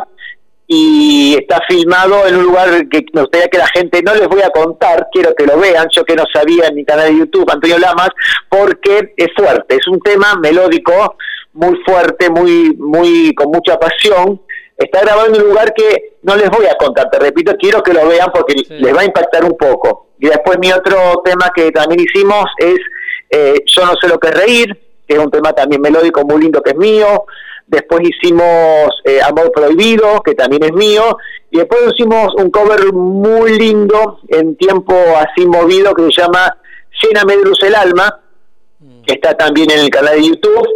[0.66, 4.40] y está filmado en un lugar que me gustaría que la gente no les voy
[4.42, 7.50] a contar, quiero que lo vean, yo que no sabía en mi canal de YouTube,
[7.50, 8.10] Antonio Lamas,
[8.48, 11.16] porque es fuerte, es un tema melódico
[11.52, 14.40] muy fuerte, muy, muy, con mucha pasión.
[14.76, 17.92] Está grabado en un lugar que no les voy a contar, te repito, quiero que
[17.92, 20.08] lo vean porque les va a impactar un poco.
[20.18, 22.78] Y después mi otro tema que también hicimos es
[23.30, 26.42] eh, Yo no sé lo que es reír, que es un tema también melódico muy
[26.42, 27.24] lindo que es mío.
[27.66, 31.16] Después hicimos eh, Amor Prohibido, que también es mío.
[31.50, 36.56] Y después hicimos un cover muy lindo en tiempo así movido que se llama
[37.02, 38.20] Lléname de luz el alma,
[39.06, 40.68] que está también en el canal de YouTube.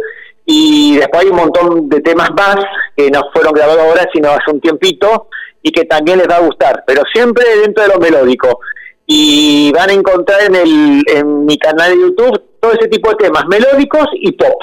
[0.45, 2.57] Y después hay un montón de temas más
[2.97, 5.27] que no fueron grabados ahora, sino hace un tiempito,
[5.61, 8.59] y que también les va a gustar, pero siempre dentro de lo melódico.
[9.05, 13.15] Y van a encontrar en, el, en mi canal de YouTube todo ese tipo de
[13.15, 14.55] temas, melódicos y pop.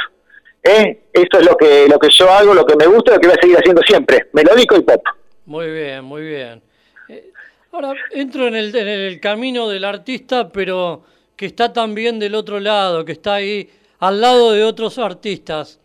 [0.66, 1.00] ¿Eh?
[1.12, 3.36] Eso es lo que, lo que yo hago, lo que me gusta, lo que voy
[3.36, 5.02] a seguir haciendo siempre, melódico y pop.
[5.46, 6.62] Muy bien, muy bien.
[7.08, 7.30] Eh,
[7.72, 11.02] ahora entro en el, en el camino del artista, pero
[11.36, 13.68] que está también del otro lado, que está ahí
[14.00, 15.78] al lado de otros artistas.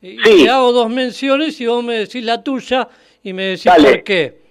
[0.00, 0.44] Y Sí.
[0.44, 2.88] te hago dos menciones y vos me decís la tuya
[3.22, 3.88] y me decís Dale.
[3.90, 4.42] por qué.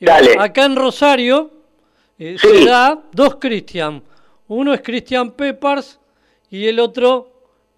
[0.00, 0.36] Digo, Dale.
[0.38, 1.50] Acá en Rosario
[2.18, 2.48] eh, Sí.
[2.48, 4.02] se da dos Cristian.
[4.48, 6.00] Uno es Cristian Peppers
[6.50, 7.30] y el otro,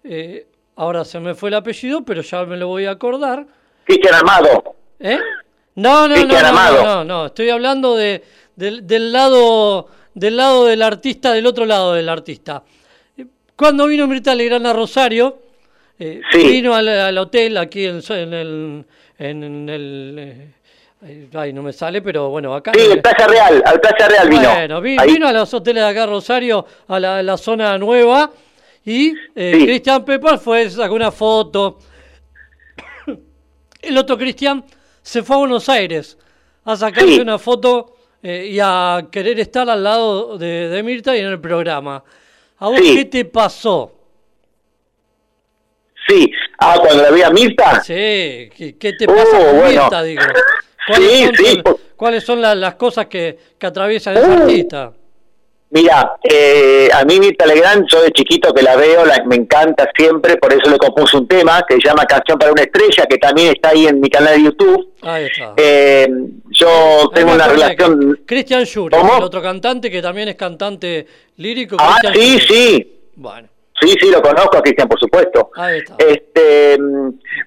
[0.03, 3.45] eh, ahora se me fue el apellido, pero ya me lo voy a acordar.
[3.85, 5.19] Cristian Amado, ¿Eh?
[5.75, 6.83] No, no, no, no, Amado.
[6.83, 8.23] no, no, estoy hablando de,
[8.55, 12.63] del, del lado del lado del artista, del otro lado del artista.
[13.55, 15.39] Cuando vino Mirta Legrand a Rosario,
[15.97, 16.37] eh, Sí.
[16.47, 18.85] vino al, al hotel aquí en, en el...
[19.17, 20.15] En el
[21.05, 22.71] eh, ay, no me sale, pero bueno, acá...
[22.75, 24.49] Sí, Plaza Real, al Plaza Real vino.
[24.53, 28.31] Bueno, vino a los hoteles de acá Rosario, a la, a la zona nueva,
[28.85, 29.65] y eh, Sí.
[29.65, 31.79] Cristian Pepper fue, sacó una foto.
[33.81, 34.63] El otro Cristian
[35.01, 36.17] se fue a Buenos Aires
[36.65, 37.19] a sacarse Sí.
[37.21, 41.39] una foto eh, y a querer estar al lado de, de Mirta y en el
[41.41, 42.03] programa.
[42.59, 42.95] ¿A vos Sí.
[42.95, 43.91] qué te pasó?
[46.07, 46.31] Sí.
[46.59, 47.81] Ah, cuando la vi a Mirta.
[47.81, 47.93] Sí,
[48.55, 49.81] ¿qué, qué te Oh, pasa con bueno.
[49.81, 50.21] Mirta, digo?
[50.87, 51.61] ¿Cuáles Sí, son, sí,
[51.95, 54.41] ¿cuáles son la- las cosas que, que atraviesan Uh.
[54.43, 54.93] artista?
[55.73, 59.89] Mira, eh, a mí Mirta Legrand, yo de chiquito que la veo, la, me encanta
[59.97, 63.17] siempre, por eso le compuse un tema que se llama Canción para una Estrella, que
[63.17, 64.93] también está ahí en mi canal de YouTube.
[65.01, 65.53] Ahí está.
[65.57, 66.07] Eh,
[66.51, 68.19] yo tengo una relación...
[68.23, 71.75] Cristian Schur, el otro cantante que también es cantante lírico.
[71.79, 72.41] Ah, sí, Schur.
[72.55, 72.99] sí.
[73.15, 73.47] Bueno,
[73.81, 75.49] Sí, sí, lo conozco a Cristian, por supuesto.
[75.55, 75.95] ahí está.
[75.97, 76.77] Este,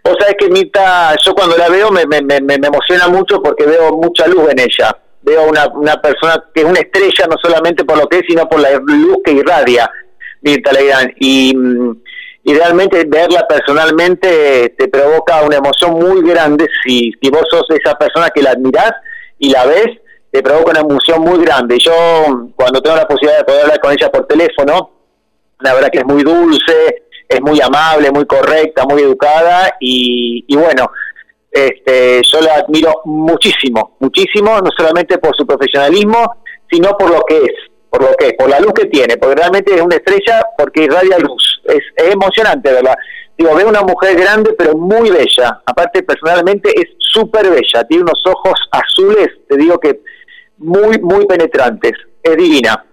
[0.03, 3.65] vos sabés que Mirta, yo cuando la veo me, me, me, me emociona mucho porque
[3.65, 4.99] veo mucha luz en ella.
[5.27, 8.49] Veo una, una persona que es una estrella no solamente por lo que es, sino
[8.49, 9.91] por la luz que irradia
[10.41, 11.13] Mirta Legrand.
[11.19, 11.97] Y, mm,
[12.45, 17.99] y realmente verla personalmente te provoca una emoción muy grande si, si vos sos esa
[17.99, 18.93] persona que la admirás
[19.37, 19.89] y la ves,
[20.31, 21.77] te provoca una emoción muy grande.
[21.81, 21.93] Yo
[22.55, 24.91] cuando tengo la posibilidad de poder hablar con ella por teléfono,
[25.59, 30.57] la verdad que es muy dulce, es muy amable, muy correcta, muy educada y, y
[30.57, 30.89] bueno,
[31.57, 36.37] este, yo la admiro muchísimo, muchísimo, no solamente por su profesionalismo,
[36.71, 37.53] sino por lo que es,
[37.89, 40.85] por lo que es, por la luz que tiene, porque realmente es una estrella porque
[40.85, 42.95] irradia luz, es, es emocionante, ¿verdad?
[43.39, 48.21] Digo, veo una mujer grande pero muy bella, aparte personalmente es súper bella, tiene unos
[48.27, 50.01] ojos azules, te digo que
[50.59, 51.93] muy, muy penetrantes,
[52.23, 52.85] es divina.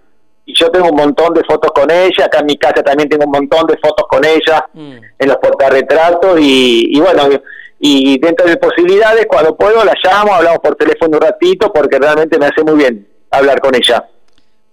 [0.46, 3.24] Y yo tengo un montón de fotos con ella, acá en mi casa también tengo
[3.24, 4.98] un montón de fotos con ella Mm.
[5.18, 7.22] en los portarretratos y, y bueno,
[7.86, 12.38] y dentro de posibilidades, cuando puedo la llamo, hablamos por teléfono un ratito porque realmente
[12.38, 14.08] me hace muy bien hablar con ella.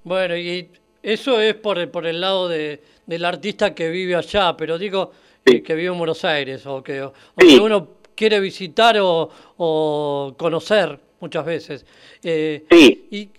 [0.04, 0.70] Bueno, y
[1.04, 5.12] eso es por el, por el lado de, del artista que vive allá, pero digo
[5.46, 5.58] Sí.
[5.58, 7.56] eh, que vive en Buenos Aires o que, o Sí.
[7.56, 11.86] que uno quiere visitar o, o conocer muchas veces.
[12.24, 13.30] Eh, Sí, y,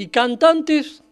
[0.00, 1.02] y cantantes,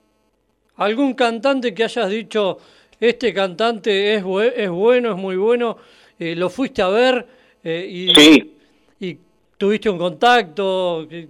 [0.77, 2.59] algún cantante que hayas dicho,
[3.01, 4.25] este cantante es,
[4.57, 5.77] es bueno, es muy bueno,
[6.19, 7.37] eh, lo fuiste a ver
[7.69, 8.57] eh, y, sí.
[9.01, 9.19] y
[9.57, 11.29] tuviste un contacto, que,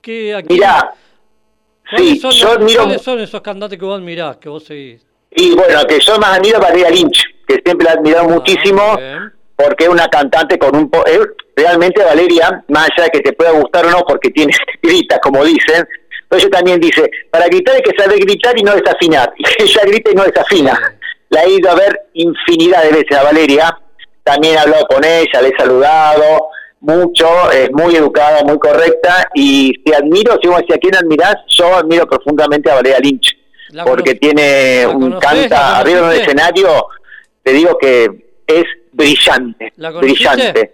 [0.00, 0.92] que aquí, Mirá,
[1.90, 4.64] ¿cuáles, sí, son, yo los- admiro, cuáles son esos cantantes que vos admirás, que vos
[4.64, 5.06] seguís?
[5.32, 8.82] y bueno, que yo más admiro a Valeria Lynch, que siempre la he admirado muchísimo.
[8.82, 9.32] Ah, bien.
[9.56, 10.90] porque es una cantante con un...
[10.90, 11.20] po- eh,
[11.54, 14.52] realmente Valeria, más allá de que te pueda gustar o no, porque tiene
[14.82, 15.86] grita, como dicen,
[16.28, 19.32] pero ella también dice, para gritar hay que saber gritar y no desafinar.
[19.38, 20.96] Y ella grita y no desafina.
[21.28, 23.78] La he ido a ver infinidad de veces a Valeria,
[24.24, 26.48] también he hablado con ella, le he saludado
[26.80, 31.36] mucho, es muy educada, muy correcta, y te admiro, si vos decís, ¿a quién admirás?
[31.48, 33.36] Yo admiro profundamente a Valeria Lynch,
[33.70, 36.22] ¿La porque tiene un canta arriba de un conociste?
[36.32, 36.86] escenario,
[37.42, 38.08] te digo que
[38.46, 40.72] es brillante, ¿La brillante.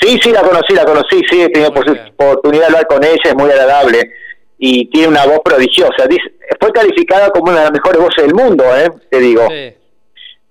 [0.00, 3.34] Sí, sí, la conocí, la conocí, sí, he tenido oportunidad de hablar con ella, es
[3.34, 4.12] muy agradable
[4.56, 6.06] y tiene una voz prodigiosa.
[6.08, 8.88] Dice- fue calificada como una de las mejores voces del mundo, ¿eh?
[9.10, 9.46] te digo.
[9.50, 9.74] Sí.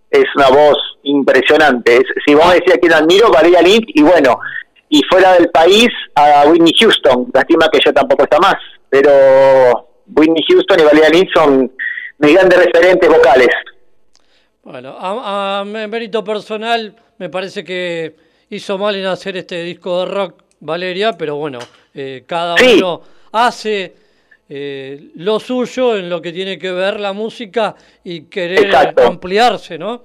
[0.10, 1.98] Es una voz impresionante.
[1.98, 4.40] Es- si vos a quién admiro, Valeria Lynch, y bueno,
[4.90, 7.28] y fuera del país, a Whitney Houston.
[7.34, 8.56] Lástima que ella tampoco está más,
[8.90, 9.12] pero
[10.16, 11.72] Whitney Houston y Valeria Lynch son
[12.20, 13.50] mis grandes referentes vocales.
[14.64, 18.16] Bueno, a, a mé- mérito personal, me parece que
[18.50, 21.60] hizo mal en hacer este disco de rock, Valeria, pero bueno,
[21.94, 22.76] eh, cada Sí.
[22.78, 23.02] uno
[23.32, 23.94] hace
[24.50, 29.04] eh, lo suyo en lo que tiene que ver la música y querer Exacto.
[29.04, 30.04] ampliarse, ¿no?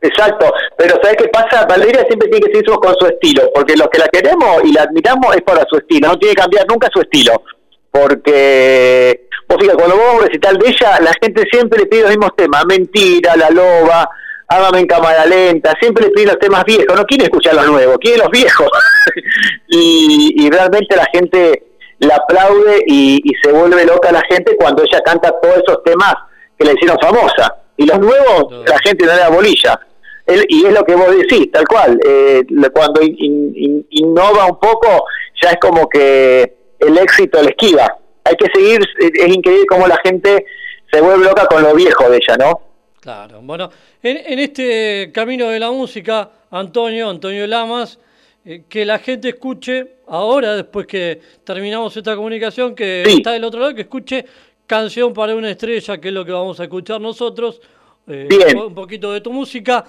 [0.00, 1.66] Exacto, pero ¿sabes qué pasa?
[1.66, 4.82] Valeria siempre tiene que seguir con su estilo, porque los que la queremos y la
[4.82, 7.42] admiramos es para su estilo, no tiene que cambiar nunca su estilo,
[7.90, 12.02] porque, vos fíjate, cuando vos a un recital de ella, la gente siempre le pide
[12.02, 14.08] los mismos temas, Mentira, La Loba,
[14.48, 17.98] Hágame en cámara lenta, siempre le piden los temas viejos, no quiere escuchar los nuevos,
[17.98, 18.68] quiere los viejos,
[19.68, 21.64] y, y realmente la gente
[21.98, 26.14] la aplaude y, y se vuelve loca la gente cuando ella canta todos esos temas
[26.58, 28.64] que la hicieron famosa, y los nuevos No.
[28.64, 29.80] la gente no le da bolilla.
[30.26, 31.98] El- y es lo que vos decís, tal cual.
[32.04, 32.42] eh,
[32.72, 35.04] cuando in- in- in- innova un poco,
[35.42, 37.96] ya es como que el éxito le esquiva.
[38.24, 40.44] Hay que seguir, es es increíble cómo la gente
[40.90, 42.60] se vuelve loca con lo viejo de ella, ¿no?
[43.00, 43.70] Claro, bueno,
[44.02, 47.98] en, en este camino de la música, Antonio, Antonio Lamas,
[48.46, 53.60] eh, que la gente escuche ahora, después que terminamos esta comunicación, que está del otro
[53.60, 54.24] lado, que escuche
[54.66, 57.60] Canción para una estrella, que es lo que vamos a escuchar nosotros,
[58.08, 58.58] eh, Bien.
[58.58, 59.84] un poquito de tu música.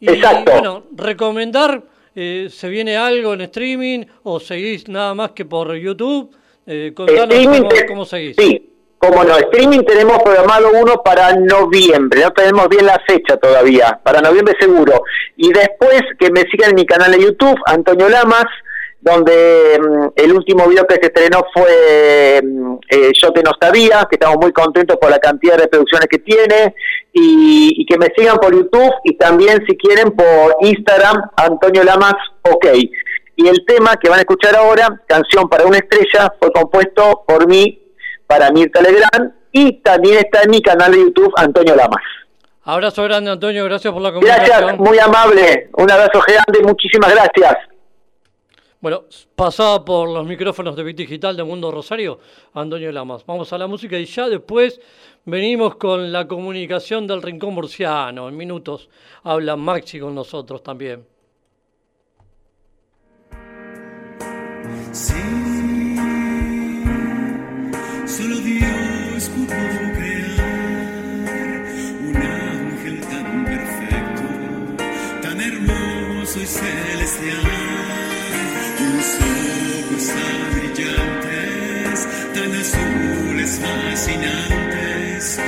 [0.00, 0.50] Y Exacto.
[0.50, 1.82] bueno, recomendar,
[2.14, 6.34] eh, ¿se viene algo en streaming o seguís nada más que por YouTube?
[6.66, 8.34] Eh, contanos cómo, cómo seguís.
[8.38, 8.70] Sí,
[9.04, 14.20] como no, streaming tenemos programado uno para noviembre, no tenemos bien la fecha todavía, para
[14.20, 15.02] noviembre seguro.
[15.36, 18.46] Y después que me sigan en mi canal de YouTube, Antonio Lamas,
[19.00, 24.06] donde mm, el último video que se estrenó fue mm, eh, Yo te no sabía,
[24.08, 26.74] que estamos muy contentos por la cantidad de reproducciones que tiene,
[27.12, 32.14] y, y que me sigan por YouTube y también si quieren por Instagram, Antonio Lamas
[32.42, 32.66] OK.
[33.36, 37.48] Y el tema que van a escuchar ahora, Canción para una estrella, fue compuesto por
[37.48, 37.83] mí,
[38.26, 42.02] para Mirta Legrand, y también está en mi canal de YouTube, Antonio Lamas.
[42.64, 44.46] Abrazo grande, Antonio, gracias por la comunicación.
[44.46, 47.56] Gracias, muy amable, un abrazo grande, muchísimas gracias.
[48.80, 52.20] Bueno, pasaba por los micrófonos de Bit Digital de Mundo Rosario,
[52.52, 53.24] Antonio Lamas.
[53.24, 54.78] Vamos a la música y ya después
[55.24, 58.28] venimos con la comunicación del Rincón Murciano.
[58.28, 58.90] En minutos
[59.22, 61.06] habla Maxi con nosotros también.
[64.92, 65.43] Sí,
[68.16, 69.46] solo Dios pudo
[69.96, 70.44] crear
[72.08, 74.22] un ángel tan perfecto,
[75.22, 77.44] tan hermoso y celestial.
[78.78, 81.96] Tus ojos tan brillantes,
[82.34, 85.40] tan azules, fascinantes,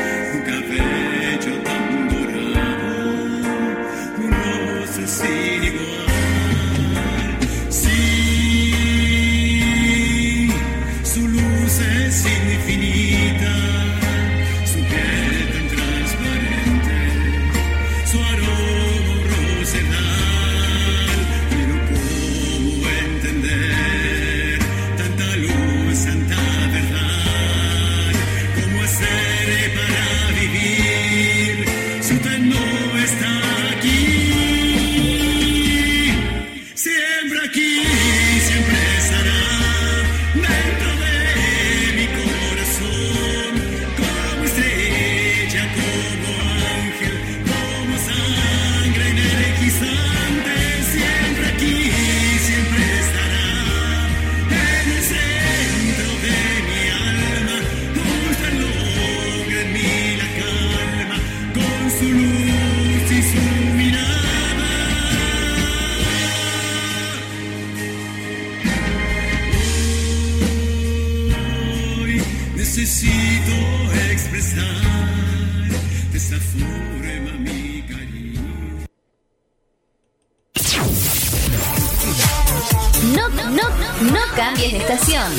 [84.47, 85.33] cambies de estación.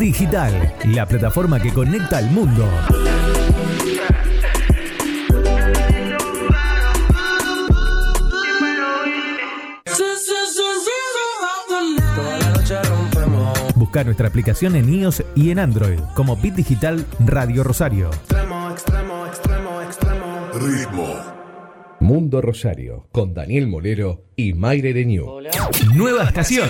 [0.01, 2.67] Digital, la plataforma que conecta al mundo.
[13.75, 18.07] Busca nuestra aplicación en iOS y en Android como Bit Digital Radio Rosario.
[18.07, 20.47] Extremo, extremo, extremo, extremo.
[20.55, 21.15] Ritmo.
[21.99, 25.41] Mundo Rosario, con Daniel Molero y Mayre Renew.
[25.93, 26.69] Nueva estación.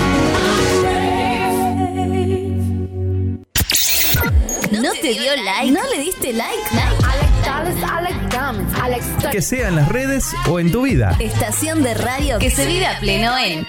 [5.11, 5.71] ¿No te dio like?
[5.71, 6.61] ¿No le diste like?
[9.29, 11.17] Que sea en las redes o en tu vida.
[11.19, 13.67] Estación de radio que se vive a pleno en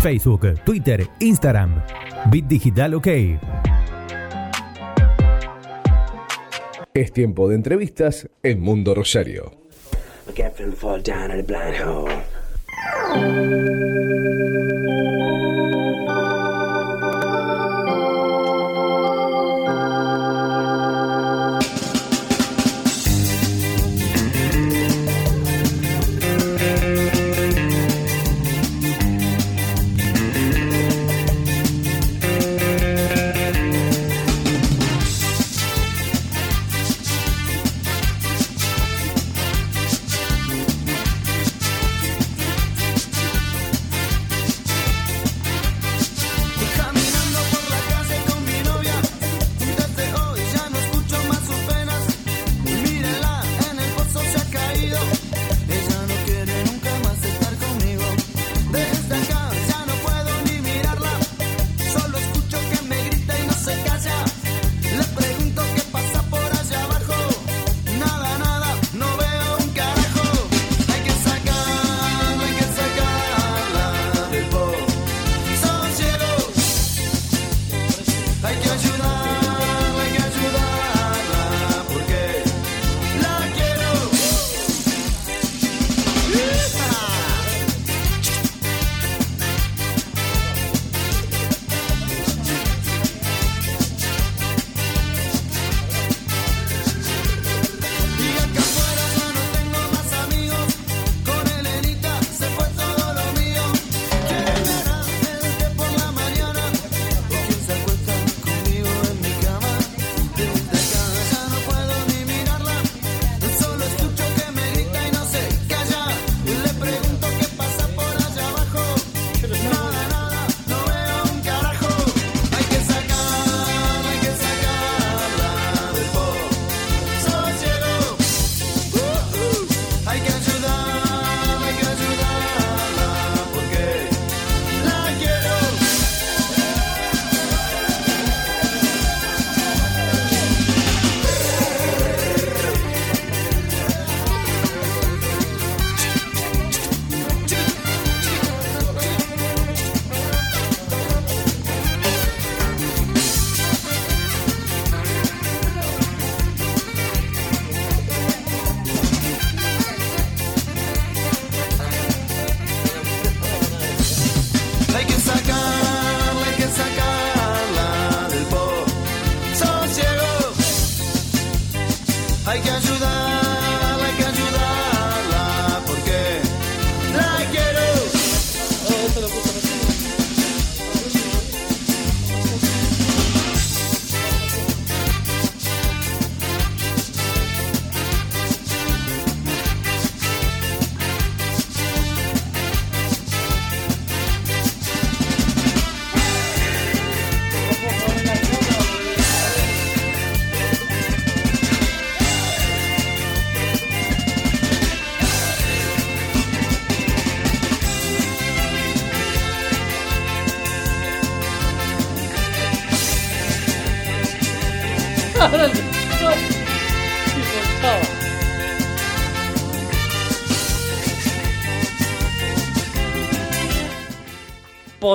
[0.00, 1.84] Facebook, Twitter, Instagram.
[2.30, 3.08] Bit Digital OK.
[6.94, 9.52] Es tiempo de entrevistas en Mundo Rosario.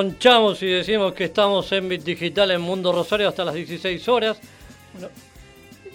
[0.04, 4.38] Ponchamos y decimos que estamos en Bit Digital en Mundo Rosario hasta las 16 horas.
[4.92, 5.08] Bueno,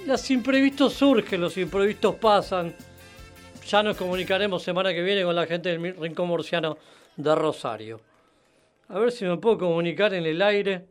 [0.06, 2.74] los imprevistos surgen, los imprevistos pasan.
[3.66, 6.78] Ya nos comunicaremos semana que viene con la gente del Rincón Murciano
[7.16, 8.01] de Rosario.
[8.89, 10.86] A ver si me puedo comunicar en el aire.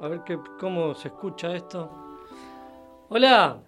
[0.00, 2.16] A ver qué, cómo se escucha esto.
[3.10, 3.58] Hola,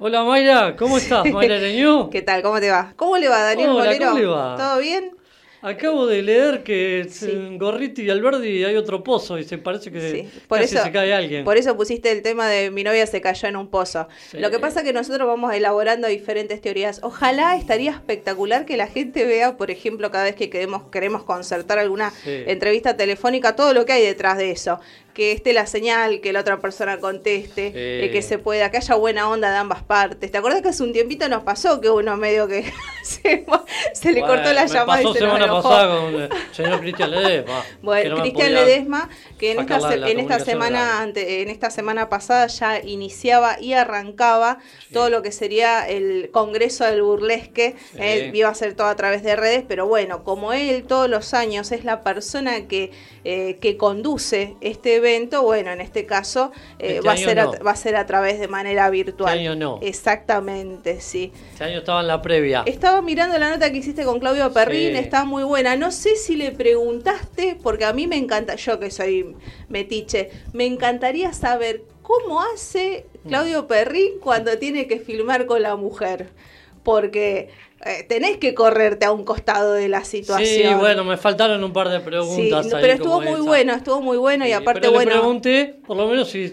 [0.00, 1.24] hola Mayra, ¿cómo estás?
[1.32, 2.10] Mayra Leñú.
[2.10, 2.42] ¿Qué tal?
[2.42, 2.94] ¿Cómo te va?
[2.96, 4.06] ¿Cómo le va, Daniel Hola, Molero?
[4.06, 4.56] ¿cómo le va?
[4.56, 5.19] ¿Todo bien?
[5.62, 10.26] Acabo de leer que en Gorriti y Alberdi hay otro pozo y se parece que
[10.48, 11.44] Por casi eso, se cae alguien.
[11.44, 14.08] por eso pusiste el tema de mi novia se cayó en un pozo.
[14.30, 14.38] Sí.
[14.38, 17.00] Lo que pasa es que nosotros vamos elaborando diferentes teorías.
[17.02, 21.78] Ojalá estaría espectacular que la gente vea, por ejemplo, cada vez que queremos, queremos concertar
[21.78, 22.42] alguna Sí.
[22.46, 24.80] entrevista telefónica, todo lo que hay detrás de eso.
[25.20, 28.94] Que esté la señal, que la otra persona conteste, eh, que se pueda, que haya
[28.94, 30.30] buena onda de ambas partes.
[30.30, 32.64] ¿Te acuerdas que hace un tiempito nos pasó que uno medio que
[33.02, 33.44] se,
[33.92, 35.62] se le cortó la llamada pasó y se nos semana enojó?
[35.68, 37.62] pasada con el señor Cristian Ledesma.
[37.82, 42.08] Bueno, no Cristian Ledesma, que en esta, la en esta semana ante- en esta semana
[42.08, 44.56] pasada ya iniciaba y arrancaba
[44.90, 47.98] todo lo que sería el Congreso del Burlesque, Sí.
[48.00, 51.34] eh, iba a ser todo a través de redes, pero bueno, como él todos los
[51.34, 52.90] años es la persona que,
[53.24, 55.09] eh, que conduce este evento,
[55.42, 57.52] bueno, en este caso eh, Este va, a ser a, no.
[57.64, 59.36] va a ser a través de manera virtual.
[59.36, 59.78] Este año no.
[59.82, 61.32] Exactamente, sí.
[61.52, 62.62] Este año estaba en la previa.
[62.66, 64.98] Estaba mirando la nota que hiciste con Claudio Perrín, Sí.
[64.98, 65.76] está muy buena.
[65.76, 69.34] No sé si le preguntaste, porque a mí me encanta, yo que soy
[69.68, 76.28] metiche, me encantaría saber cómo hace Claudio Perrín cuando tiene que filmar con la mujer.
[76.82, 77.50] Porque
[77.84, 80.46] eh, tenés que correrte a un costado de la situación.
[80.70, 82.66] Sí, bueno, me faltaron un par de Sí, preguntas.
[82.66, 83.42] no, ahí pero estuvo muy esa.
[83.42, 85.10] bueno, estuvo muy bueno y Sí, aparte pero bueno.
[85.10, 86.52] le pregunté, por lo menos, si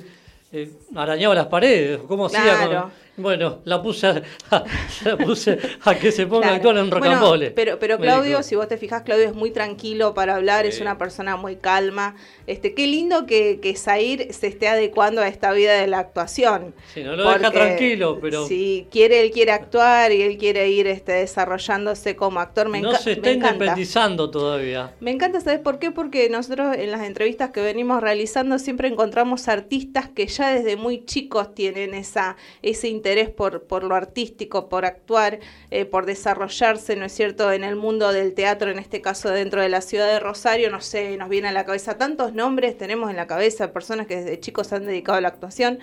[0.52, 2.68] eh, arañaba las paredes, cómo hacía.
[2.68, 4.22] Con- Bueno, la puse, a,
[5.04, 6.56] la puse a que se ponga a Claro.
[6.58, 7.50] actuar en Bueno, rocambole.
[7.52, 10.80] pero, pero Me Claudio, si vos te fijas, Claudio es muy tranquilo para hablar, es
[10.82, 12.16] una persona muy calma.
[12.46, 16.76] Este, qué lindo que, que Zair se esté adecuando a esta vida de la actuación.
[16.94, 20.86] Sí, no lo deja tranquilo, pero Si quiere, él quiere actuar y él quiere ir
[20.86, 22.70] este, desarrollándose como actor.
[22.70, 23.54] Me, no se me está encanta.
[23.56, 24.94] independizando todavía.
[25.00, 25.90] Me encanta, ¿sabes por qué?
[25.90, 31.04] Porque nosotros en las entrevistas que venimos realizando siempre encontramos artistas que ya desde muy
[31.04, 35.40] chicos tienen esa, ese interés por, por lo artístico, por actuar,
[35.72, 39.62] eh, por desarrollarse, ¿no es cierto?, en el mundo del teatro, en este caso dentro
[39.62, 43.10] de la ciudad de Rosario, no sé, nos viene a la cabeza tantos nombres, tenemos
[43.10, 45.80] en la cabeza personas que desde chicos se han dedicado a la actuación.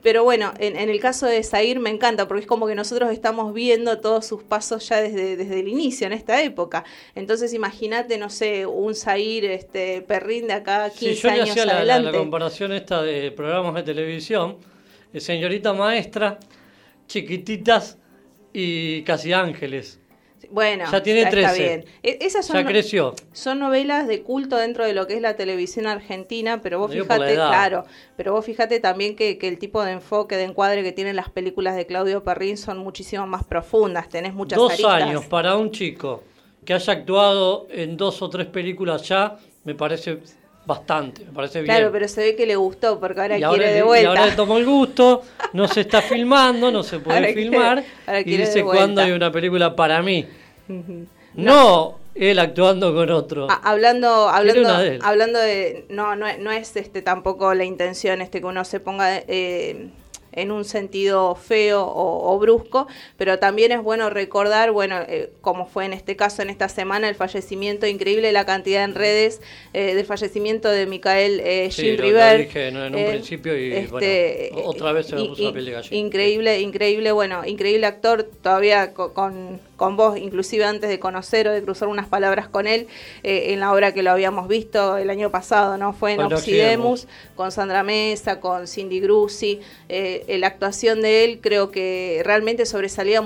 [0.00, 3.10] Pero bueno, en, en el caso de Zair me encanta porque es como que nosotros
[3.10, 6.84] estamos viendo todos sus pasos ya desde, desde el inicio, en esta época.
[7.16, 11.50] Entonces imagínate, no sé, un Zair este, Perrín de acá 15 Si yo le años
[11.50, 12.12] hacía la, la- adelante.
[12.12, 14.58] la comparación esta de programas de televisión,
[15.12, 16.38] de señorita maestra,
[17.08, 17.98] chiquititas
[18.52, 20.00] y casi ángeles.
[20.50, 21.62] Bueno, Ya tiene está 13.
[21.62, 21.84] bien.
[22.02, 23.14] E- esas son, Ya creció.
[23.32, 27.34] son novelas de culto dentro de lo que es la televisión argentina, pero vos fíjate,
[27.34, 27.84] claro,
[28.16, 31.28] pero vos fíjate también que, que el tipo de enfoque, de encuadre que tienen las
[31.28, 35.02] películas de Claudio Perrín son muchísimo más profundas, tenés muchas Dos aristas.
[35.02, 36.22] años para un chico
[36.64, 40.20] que haya actuado en dos o tres películas ya, me parece
[40.68, 41.74] bastante, me parece bien.
[41.74, 44.08] Claro, pero se ve que le gustó porque ahora quiere de le- y vuelta.
[44.10, 45.22] ahora le tomó el gusto,
[45.54, 48.84] no se está filmando, no se puede Ahora quiere- filmar, ahora y quiere dice vuelta.
[48.84, 50.26] cuándo hay una película para mí.
[51.34, 53.46] No, él actuando con otro.
[53.50, 54.98] Ah, hablando, hablando, de él.
[55.02, 58.80] hablando de, no, no, es- no es este tampoco la intención este que uno se
[58.80, 59.88] ponga eh,
[60.40, 62.86] en un sentido feo o, o brusco,
[63.16, 67.08] pero también es bueno recordar, bueno, eh, como fue en este caso, en esta semana,
[67.08, 69.40] el fallecimiento, increíble la cantidad en redes
[69.72, 72.38] eh, del fallecimiento de Micael eh, Sí, lo River.
[72.38, 73.90] dije en, en un Eh, principio y este,
[74.52, 75.96] bueno, otra vez se me puso la piel de gallina.
[75.96, 81.52] Increíble, increíble, bueno, increíble actor, todavía co- con, con vos, inclusive antes de conocer o
[81.52, 82.86] de cruzar unas palabras con él,
[83.22, 85.92] eh, en la obra que lo habíamos visto el año pasado, ¿no?
[85.92, 87.06] Fue en Con Occidemus,
[87.36, 93.22] con Sandra Mesa, con Cindy Grusi, eh, la actuación de él creo que realmente sobresalía,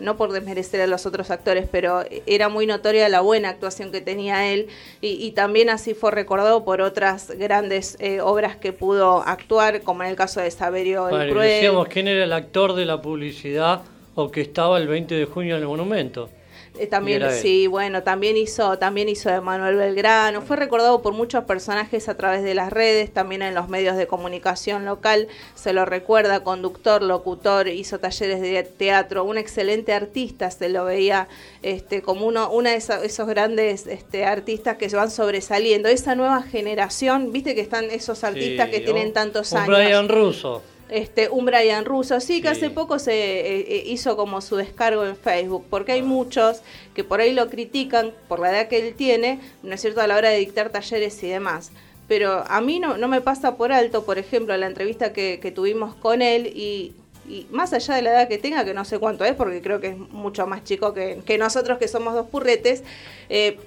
[0.00, 4.00] no por desmerecer a los otros actores, pero era muy notoria la buena actuación que
[4.00, 4.66] tenía él
[5.00, 10.02] y, y también así fue recordado por otras grandes eh, obras que pudo actuar, como
[10.02, 11.48] en el caso de Saberio el Bueno, y Cruel.
[11.48, 13.82] decíamos quién era el actor de la publicidad
[14.16, 16.30] o que estaba el 20 de junio en el monumento.
[16.78, 21.44] Eh, también, sí, bueno, también hizo, también hizo de Manuel Belgrano, fue recordado por muchos
[21.44, 25.84] personajes a través de las redes, también en los medios de comunicación local, se lo
[25.84, 31.28] recuerda, conductor, locutor, hizo talleres de teatro, un excelente artista, se lo veía
[31.62, 35.88] este, como uno, una de esos grandes este, artistas que se van sobresaliendo.
[35.88, 39.76] Esa nueva generación, viste que están esos artistas Sí, que tienen un- tantos un años.
[39.76, 40.62] Brian Russo.
[40.90, 45.06] Este, un Brian Russo, sí, que hace poco se eh, eh, hizo como su descargo
[45.06, 46.62] en Facebook, porque hay muchos
[46.94, 50.08] que por ahí lo critican por la edad que él tiene, ¿no es cierto?, a
[50.08, 51.70] la hora de dictar talleres y demás.
[52.08, 55.52] Pero a mí no, no me pasa por alto, por ejemplo, la entrevista que, que
[55.52, 56.92] tuvimos con él y,
[57.28, 59.78] y más allá de la edad que tenga, que no sé cuánto es, porque creo
[59.80, 62.82] que es mucho más chico que, que nosotros que somos dos purretes,
[63.28, 63.60] eh,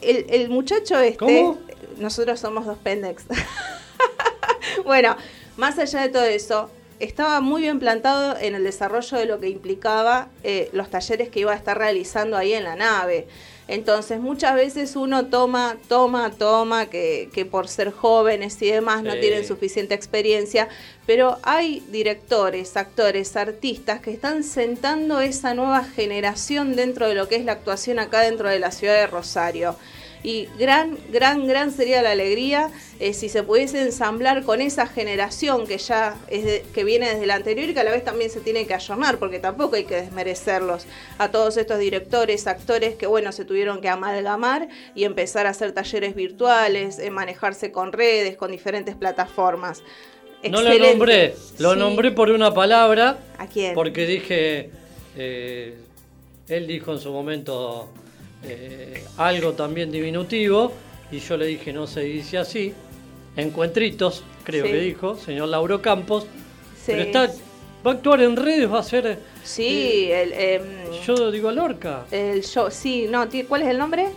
[0.00, 1.58] el, el muchacho este, ¿Cómo?
[1.98, 3.24] nosotros somos dos pendex.
[4.84, 5.16] bueno,
[5.56, 6.70] más allá de todo eso,
[7.00, 11.40] estaba muy bien plantado en el desarrollo de lo que implicaba eh, los talleres que
[11.40, 13.26] iba a estar realizando ahí en la nave.
[13.66, 19.12] Entonces, muchas veces uno toma, toma, toma, que, que por ser jóvenes y demás no
[19.12, 19.20] Sí.
[19.20, 20.68] tienen suficiente experiencia,
[21.06, 27.36] pero hay directores, actores, artistas que están sentando esa nueva generación dentro de lo que
[27.36, 29.76] es la actuación acá dentro de la ciudad de Rosario.
[30.24, 35.66] Y gran, gran, gran sería la alegría eh, si se pudiese ensamblar con esa generación
[35.66, 38.30] que ya es de- que viene desde la anterior y que a la vez también
[38.30, 40.86] se tiene que ayornar, porque tampoco hay que desmerecerlos
[41.18, 45.72] a todos estos directores, actores que bueno, se tuvieron que amalgamar y empezar a hacer
[45.72, 49.82] talleres virtuales, eh, manejarse con redes, con diferentes plataformas.
[50.50, 51.78] No lo nombré, lo Sí.
[51.78, 53.18] nombré por una palabra.
[53.36, 53.74] ¿A quién?
[53.74, 54.70] Porque dije,
[55.16, 55.74] eh,
[56.48, 57.88] él dijo en su momento
[58.46, 60.72] eh, algo también diminutivo
[61.10, 62.72] y yo le dije, no se dice así.
[63.36, 64.70] Encuentritos, creo Sí.
[64.70, 66.24] que dijo, señor Lauro Campos.
[66.76, 66.92] Sí.
[66.92, 67.26] Pero está,
[67.84, 69.18] va a actuar en redes, va a ser...
[69.42, 70.62] Sí, el, em,
[71.06, 72.06] Yo digo Lorca.
[72.10, 74.08] el show, sí, no, ¿cuál es el nombre?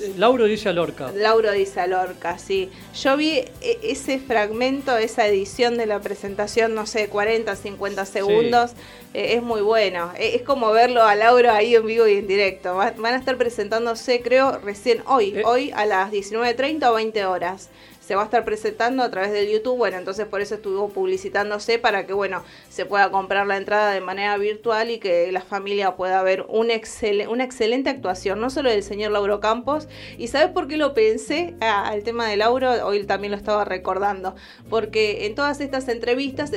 [0.00, 1.12] Eh, Lauro dice a Lorca.
[1.14, 2.70] Lauro dice a Lorca, sí.
[3.00, 8.72] Yo vi e- ese fragmento, esa edición de la presentación, no sé, 40, 50 segundos.
[9.14, 10.10] eh, es muy bueno.
[10.18, 12.74] E- Es como verlo a Lauro ahí en vivo y en directo.
[12.76, 17.68] Va- Van a estar presentándose, creo, recién hoy, hoy a las 19.30 o 20 horas.
[18.04, 21.78] Se va a estar presentando a través del YouTube, bueno, entonces por eso estuvo publicitándose
[21.78, 25.94] para que, bueno, se pueda comprar la entrada de manera virtual y que la familia
[25.96, 29.88] pueda ver una excelente actuación, no solo del señor Lauro Campos.
[30.18, 32.86] ¿Y sabes por qué lo pensé Ah, al tema de Lauro?
[32.86, 34.34] Hoy también lo estaba recordando,
[34.68, 36.50] porque en todas estas entrevistas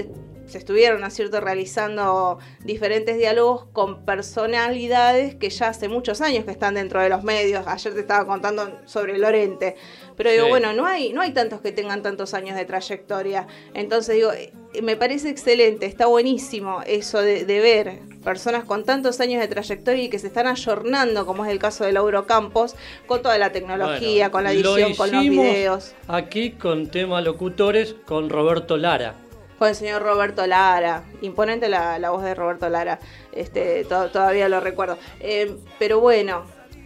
[0.47, 6.45] se estuvieron, ¿no es cierto?, realizando diferentes diálogos con personalidades que ya hace muchos años
[6.45, 7.65] que están dentro de los medios.
[7.67, 9.75] Ayer te estaba contando sobre Lorente.
[10.15, 10.49] Pero digo, Sí.
[10.49, 13.47] bueno, no hay, no hay tantos que tengan tantos años de trayectoria.
[13.73, 14.51] Entonces digo, eh,
[14.81, 20.03] me parece excelente, está buenísimo eso de, de ver personas con tantos años de trayectoria
[20.03, 22.75] y que se están ayornando, como es el caso de Lauro Campos,
[23.07, 25.93] con toda la tecnología, Bueno, con la lo edición, con los videos.
[26.07, 29.15] Aquí con tema locutores con Roberto Lara.
[29.57, 32.99] Con el señor Roberto Lara, imponente la, la voz de Roberto Lara,
[33.31, 34.97] este, to- todavía lo recuerdo.
[35.21, 36.43] Eh, pero bueno,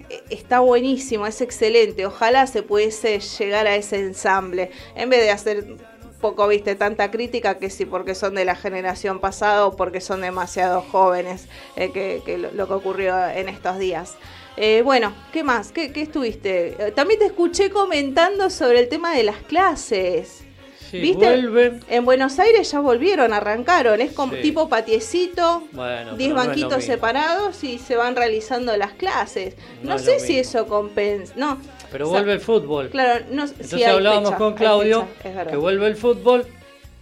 [0.09, 2.05] eh, está buenísimo, es excelente.
[2.05, 5.65] Ojalá se pudiese llegar a ese ensamble, en vez de hacer
[6.21, 10.21] poco, viste, tanta crítica que sí, porque son de la generación pasada o porque son
[10.21, 14.15] demasiado jóvenes, eh, que, lo, que ocurrió en estos días.
[14.57, 15.71] Eh, bueno, ¿qué más?
[15.71, 16.75] ¿Qué, qué estuviste?
[16.87, 20.43] Eh, También te escuché comentando sobre el tema de las clases.
[20.89, 21.17] Sí, ¿Viste?
[21.25, 21.79] vuelven.
[21.89, 24.01] En Buenos Aires ya volvieron, arrancaron.
[24.01, 24.41] Es como Sí.
[24.41, 28.93] tipo patiecito, Bueno, 10 pero no es lo banquitos separados y se van realizando las
[28.93, 29.55] clases.
[29.83, 30.41] No, sé si mismo.
[30.41, 31.33] eso compensa.
[31.35, 31.59] No,
[31.91, 32.89] Pero o sea, vuelve el fútbol.
[32.89, 36.45] Claro, no, sí Entonces hay hablábamos fecha, con Claudio fecha, que vuelve el fútbol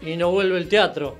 [0.01, 1.15] y no vuelve el teatro.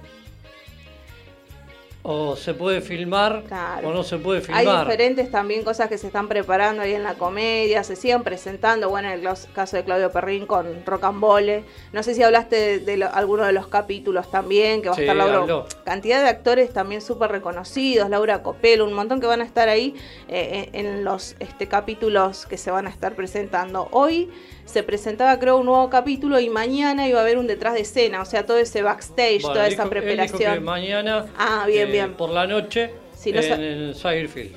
[2.09, 3.43] O se puede filmar
[3.84, 4.85] o no se puede Hay filmar.
[4.85, 9.09] diferentes también cosas que se están preparando ahí en la comedia, se siguen presentando, bueno,
[9.11, 11.65] en el caso de Claudio Perrín con Rocambole.
[11.91, 15.01] No sé si hablaste de, de lo- alguno de los capítulos también, que va Sí,
[15.01, 15.38] a estar Laura.
[15.39, 15.65] habló.
[15.84, 19.93] Cantidad de actores también súper reconocidos, Laura Copelo, un montón que van a estar ahí
[20.29, 23.89] eh, en, en los este, capítulos que se van a estar presentando.
[23.91, 24.29] Hoy
[24.68, 28.22] se presentaba creo un nuevo capítulo y mañana iba a haber un detrás de escena,
[28.22, 30.53] o sea, todo ese backstage, Bueno, toda dijo- esa él dijo preparación.
[30.53, 32.14] que mañana Ah, bien, eh, bien.
[32.14, 33.95] por la noche Si no en el.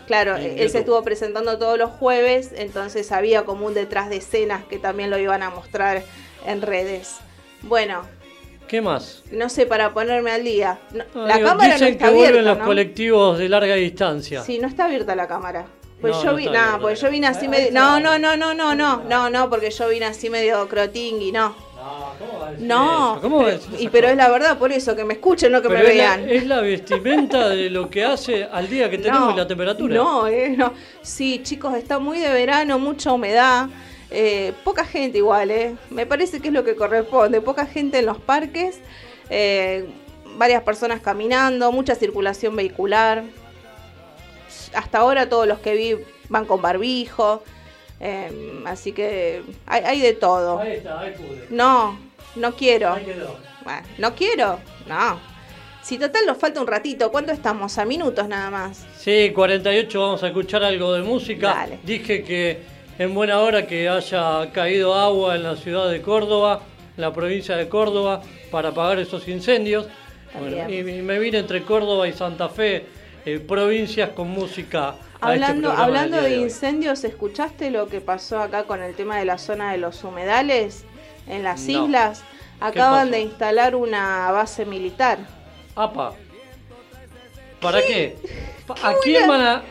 [0.07, 0.69] Claro, en él YouTube.
[0.71, 5.09] se estuvo presentando todos los jueves, entonces había como un detrás de escenas que también
[5.11, 6.03] lo iban a mostrar
[6.47, 7.17] en redes.
[7.63, 8.03] Bueno,
[8.69, 9.23] ¿Qué más?
[9.33, 10.79] no sé, para ponerme al día.
[10.93, 12.65] No, No, la digo, cámara no dicen está que vuelven abierta, los ¿no?
[12.67, 14.43] colectivos de larga distancia.
[14.43, 15.67] Sí, no está abierta la cámara.
[16.01, 18.19] Pues No, yo no vi, está nah, abierta pues yo vine así medio, no, no,
[18.19, 21.55] no, no, no, no, no, no, porque yo vine así medio crotingui, no.
[22.59, 23.21] No, eso?
[23.23, 25.53] ¿Cómo va a pero- decir y pero es la verdad, por eso, que me escuchen,
[25.53, 26.29] no que Pero me es la, vean.
[26.31, 29.95] es la vestimenta de lo que hace al día que tenemos y la temperatura.
[29.95, 30.73] No, eh, no.
[31.03, 33.69] Sí, chicos, está muy de verano, mucha humedad.
[34.11, 35.77] eh, poca gente igual, ¿eh?
[35.91, 37.41] Me parece que es lo que corresponde.
[37.41, 38.81] Poca gente en los parques.
[39.31, 39.87] eh,
[40.37, 43.23] varias personas caminando, mucha circulación vehicular.
[44.75, 45.97] Hasta ahora todos los que vi
[46.29, 47.43] van con barbijo.
[48.01, 50.59] eh, así que hay, hay de todo.
[50.59, 51.47] Ahí está, ahí pude.
[51.51, 51.99] No,
[52.37, 52.93] no quiero.
[52.95, 53.37] Ahí quedó.
[53.65, 54.59] Bueno, no quiero,
[54.89, 55.21] no.
[55.83, 57.77] Si total nos falta un ratito, ¿cuánto estamos?
[57.79, 58.87] A minutos nada más.
[58.97, 61.55] Sí, 48, vamos a escuchar algo de música.
[61.55, 61.79] Dale.
[61.83, 62.59] Dije que
[62.99, 66.61] en buena hora que haya caído agua en la ciudad de Córdoba,
[66.97, 69.87] en la provincia de Córdoba, para apagar esos incendios.
[70.39, 70.99] Bueno, y, bien.
[70.99, 72.85] y me vine entre Córdoba y Santa Fe,
[73.25, 74.95] eh, provincias con música.
[74.97, 79.39] este Hablando, hablando de incendios, ¿escuchaste lo que pasó acá con el tema de la
[79.39, 80.85] zona de los humedales
[81.27, 81.85] en las No.
[81.85, 82.23] islas?
[82.61, 85.19] Acaban de instalar una base militar.
[85.75, 86.15] Apa.
[87.61, 88.17] ¿Para qué?
[88.83, 89.63] ¿A quién van a,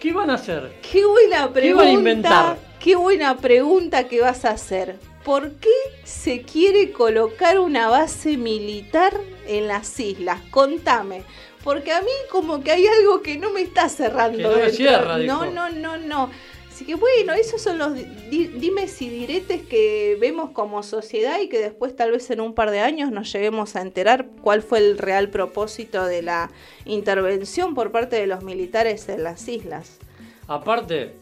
[0.00, 0.72] qué van a hacer?
[0.90, 1.60] Qué buena pregunta.
[1.60, 2.58] ¿Qué van a inventar?
[2.80, 4.96] Qué buena pregunta que vas a hacer.
[5.24, 5.68] ¿Por qué
[6.04, 9.12] se quiere colocar una base militar
[9.46, 10.40] en las islas?
[10.50, 11.22] Contame.
[11.64, 14.38] Porque a mí como que hay algo que no me está cerrando.
[14.38, 16.30] Que no me cierra, no, no, no, no.
[16.70, 21.48] Así que bueno, esos son los di- dimes y diretes que vemos como sociedad y
[21.48, 24.78] que después tal vez en un par de años nos lleguemos a enterar cuál fue
[24.78, 26.52] el real propósito de la
[26.84, 29.98] intervención por parte de los militares en las islas.
[30.46, 31.14] Aparte,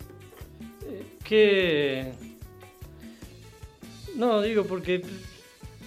[0.84, 2.12] eh, que...
[4.14, 5.00] No, digo porque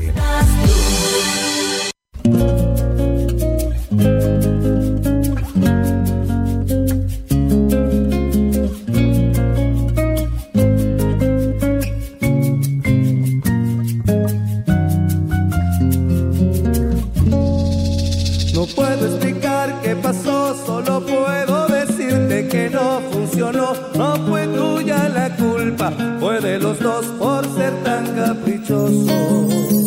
[26.19, 29.80] Fue de los dos por ser tan caprichosos.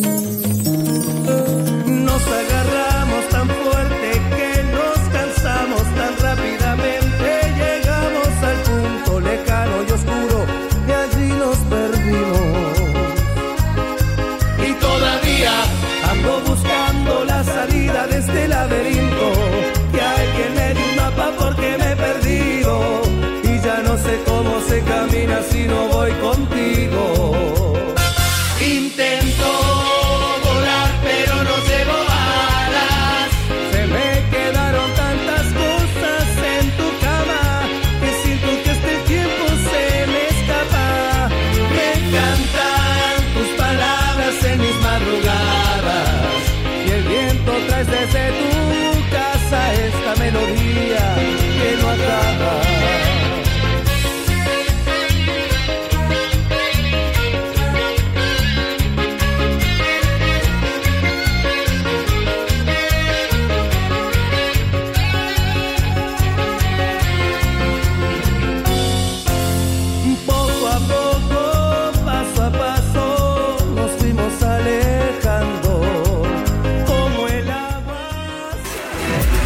[25.50, 27.72] Si no voy contigo.
[28.60, 29.50] Intento
[30.44, 31.96] volar pero no llevo
[32.62, 33.30] alas.
[33.72, 36.26] Se me quedaron tantas cosas
[36.58, 37.42] en tu cama
[38.00, 41.28] que siento que este tiempo se me escapa.
[41.76, 46.40] Me encantan tus palabras en mis madrugadas
[46.86, 51.04] y el viento trae desde tu casa esta melodía
[51.58, 52.73] que no acaba.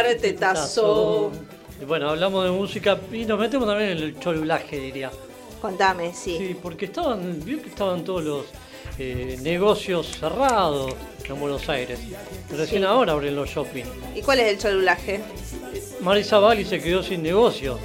[0.03, 1.31] cuartetazo.
[1.81, 5.11] Y bueno, hablamos de música y nos metemos también en el cholulaje, diría.
[5.61, 6.37] Contame, sí.
[6.37, 8.45] Sí, porque estaban, vio que estaban todos los
[8.97, 10.93] eh, negocios cerrados
[11.27, 11.99] en Buenos Aires.
[12.49, 12.87] Recién Sí.
[12.87, 13.85] ahora abren los shopping.
[14.15, 15.21] ¿Y cuál es el cholulaje?
[16.01, 17.77] Marisa Bali se quedó sin negocio.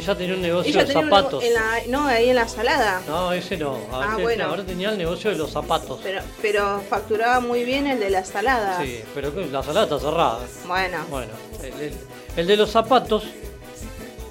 [0.00, 1.42] Ella tenía un negocio Ella de tenía un zapatos.
[1.44, 3.02] nego- en la- no, ahí en la salada.
[3.06, 3.78] No, ese no.
[3.92, 4.44] Ah, bueno.
[4.46, 6.00] Ahora tenía el negocio de los zapatos.
[6.02, 8.80] Pero, pero facturaba muy bien el de la salada.
[8.82, 10.38] Sí, pero la salada está cerrada.
[10.66, 10.98] Bueno.
[11.10, 11.32] Bueno,
[11.62, 11.94] el, el-
[12.36, 13.24] el de los zapatos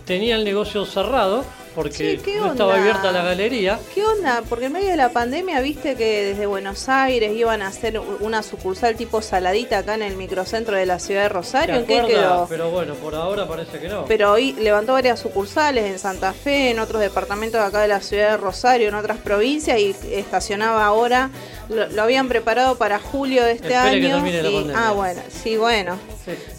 [0.06, 3.80] tenía el negocio cerrado porque Sí, ¿qué no estaba abierta la galería.
[3.94, 4.44] ¿Qué onda?
[4.48, 8.44] Porque en medio de la pandemia viste que desde Buenos Aires iban a hacer una
[8.44, 11.76] sucursal tipo saladita acá en el microcentro de la ciudad de Rosario.
[11.86, 12.48] ¿Te ¿En qué quedó?
[12.50, 14.06] Pero bueno, por ahora parece que no.
[14.06, 18.02] Pero hoy levantó varias sucursales en Santa Fe, en otros departamentos de acá de la
[18.02, 21.30] ciudad de Rosario, en otras provincias y estacionaba ahora.
[21.70, 24.16] Lo, lo habían preparado para julio de este Espere que año.
[24.16, 24.88] termine la y- pandemia.
[24.88, 26.00] ah, bueno, sí, bueno.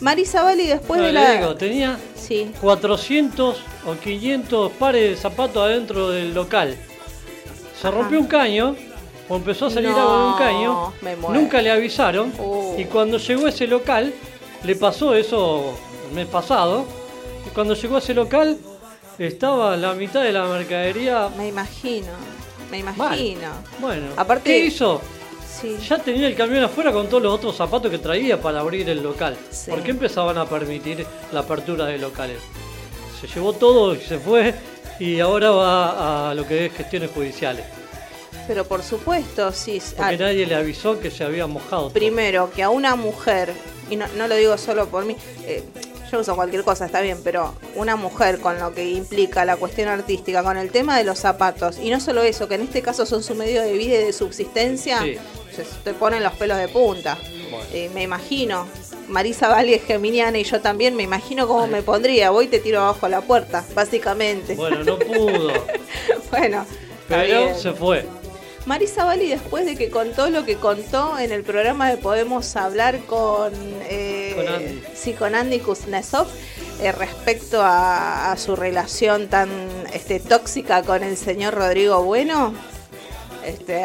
[0.01, 1.33] Marisa Bali después No, de le la.
[1.35, 2.53] digo, tenía Sí.
[2.61, 3.57] 400
[3.87, 6.77] o 500 pares de zapatos adentro del local.
[7.81, 8.77] Se rompió un caño,
[9.29, 11.15] o empezó a salir No, agua de un caño, me.
[11.17, 11.33] Uh.
[11.33, 12.33] nunca le avisaron,
[12.79, 14.13] y cuando llegó a ese local,
[14.65, 15.75] le pasó eso
[16.09, 16.85] el mes pasado,
[17.47, 18.59] y cuando llegó a ese local,
[19.19, 21.29] estaba la mitad de la mercadería...
[21.37, 22.09] Me imagino,
[22.71, 23.49] me imagino.
[23.81, 25.01] Bueno, Aparte- ¿qué hizo?
[25.61, 25.77] Sí.
[25.89, 29.03] Ya tenía el camión afuera con todos los otros zapatos que traía para abrir el
[29.03, 29.37] local.
[29.69, 32.39] ¿Por qué empezaban a permitir la apertura de locales?
[33.21, 34.55] Se llevó todo y se fue
[34.99, 37.65] y ahora va a lo que es gestiones judiciales.
[38.47, 39.81] Pero por supuesto, sí.
[39.97, 41.83] Porque ah, nadie le avisó que se había mojado.
[41.83, 41.93] todo.
[41.93, 43.53] primero, que a una mujer,
[43.89, 45.17] y no, no lo digo solo por mí,
[45.47, 45.63] eh,
[46.11, 49.89] yo uso cualquier cosa, está bien, pero una mujer con lo que implica la cuestión
[49.89, 53.07] artística, con el tema de los zapatos, y no solo eso, que en este caso
[53.07, 55.17] son su medio de vida y de subsistencia, Sí.
[55.55, 57.19] se te ponen los pelos de punta.
[57.73, 58.67] Eh, me imagino.
[59.09, 62.31] Marisa Valle es geminiana y yo también, me imagino cómo me pondría.
[62.31, 64.55] Voy y te tiro abajo la puerta, básicamente.
[64.55, 65.51] Bueno, no pudo.
[66.31, 66.65] Bueno,
[67.09, 68.07] pero se fue.
[68.67, 72.99] Marisa Bali, después de que contó lo que contó en el programa de Podemos Hablar
[73.07, 73.53] con,
[73.89, 74.83] eh, Con Andy.
[74.95, 76.27] sí, con Andy Kuznetsov,
[76.81, 79.49] eh, respecto a, a su relación tan
[79.93, 82.53] este, tóxica con el señor Rodrigo Bueno,
[83.45, 83.83] este,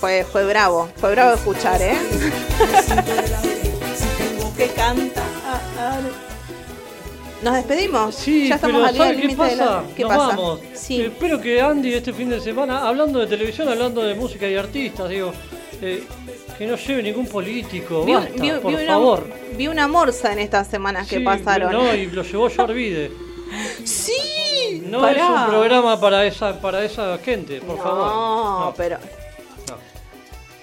[0.00, 1.96] fue, fue bravo, fue bravo escuchar, ¿eh?
[4.56, 5.22] que canta.
[5.44, 6.00] Ah, ah.
[7.42, 8.14] Nos despedimos.
[8.14, 9.64] Sí, ya estamos pero al día ¿sabe del qué límite de pasa?
[9.82, 9.94] la.
[9.94, 10.26] ¿Qué Nos pasa?
[10.28, 10.60] vamos.
[10.74, 11.00] Sí.
[11.02, 15.08] Espero que Andy este fin de semana, hablando de televisión, hablando de música y artistas,
[15.08, 15.32] digo,
[15.80, 16.02] eh,
[16.56, 19.26] que no lleve ningún político, Vi, un- basta, vi- por vi una, favor.
[19.56, 21.72] vi una morsa en estas semanas que pasaron.
[21.72, 23.12] No, y lo llevó Jorvide.
[23.84, 25.24] Sí, No pará.
[25.24, 28.06] es un programa para esa, para esa gente, por favor.
[28.06, 28.98] No, pero.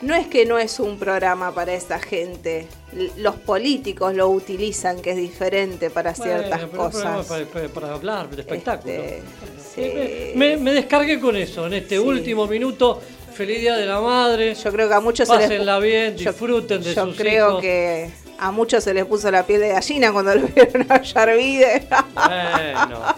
[0.01, 2.67] No es que no es un programa para esa gente.
[3.17, 7.25] Los políticos lo utilizan, que es diferente para ciertas Bueno, pero cosas.
[7.27, 8.93] Para, para- para hablar de espectáculo.
[8.93, 13.01] Este, me, me descargué con eso en este último minuto.
[13.33, 14.55] Feliz Día de la Madre.
[14.55, 17.49] Yo creo que a muchos se les- Pásenla bien, yo- disfruten de Yo sus creo
[17.49, 17.61] hijos.
[17.61, 18.09] que
[18.39, 21.85] a muchos se les puso la piel de gallina cuando lo vieron a Yarvide.
[22.13, 23.15] Bueno,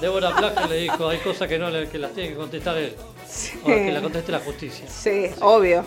[0.00, 2.94] Débora Plaza le dijo, hay cosas que no le, que las tiene que contestar él.
[3.62, 4.84] O que la conteste la justicia.
[4.88, 5.84] sí, obvio.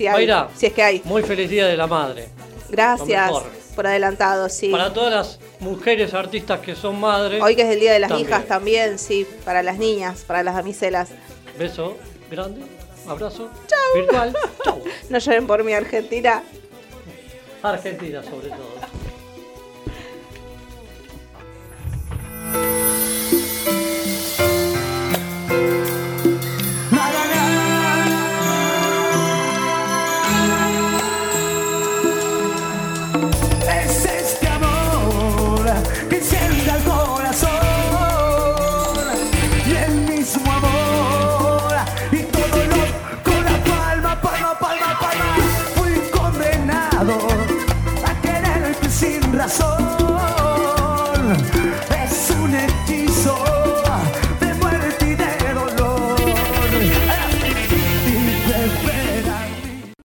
[0.00, 1.02] Si, hay, Mayra, si es que hay.
[1.04, 2.30] Muy feliz Día de la Madre.
[2.70, 3.30] Gracias
[3.76, 4.70] por adelantado, sí.
[4.70, 7.42] Para todas las mujeres artistas que son madres.
[7.42, 8.26] Hoy que es el Día de las también.
[8.30, 11.10] Hijas también, sí, para las niñas, para las damiselas.
[11.58, 11.98] Beso
[12.30, 12.62] grande,
[13.06, 13.50] abrazo
[13.94, 14.34] virtual.
[14.64, 14.82] Chau.
[15.10, 16.44] No lloren por mi Argentina.
[17.62, 18.89] Argentina sobre todo.
[37.40, 37.69] So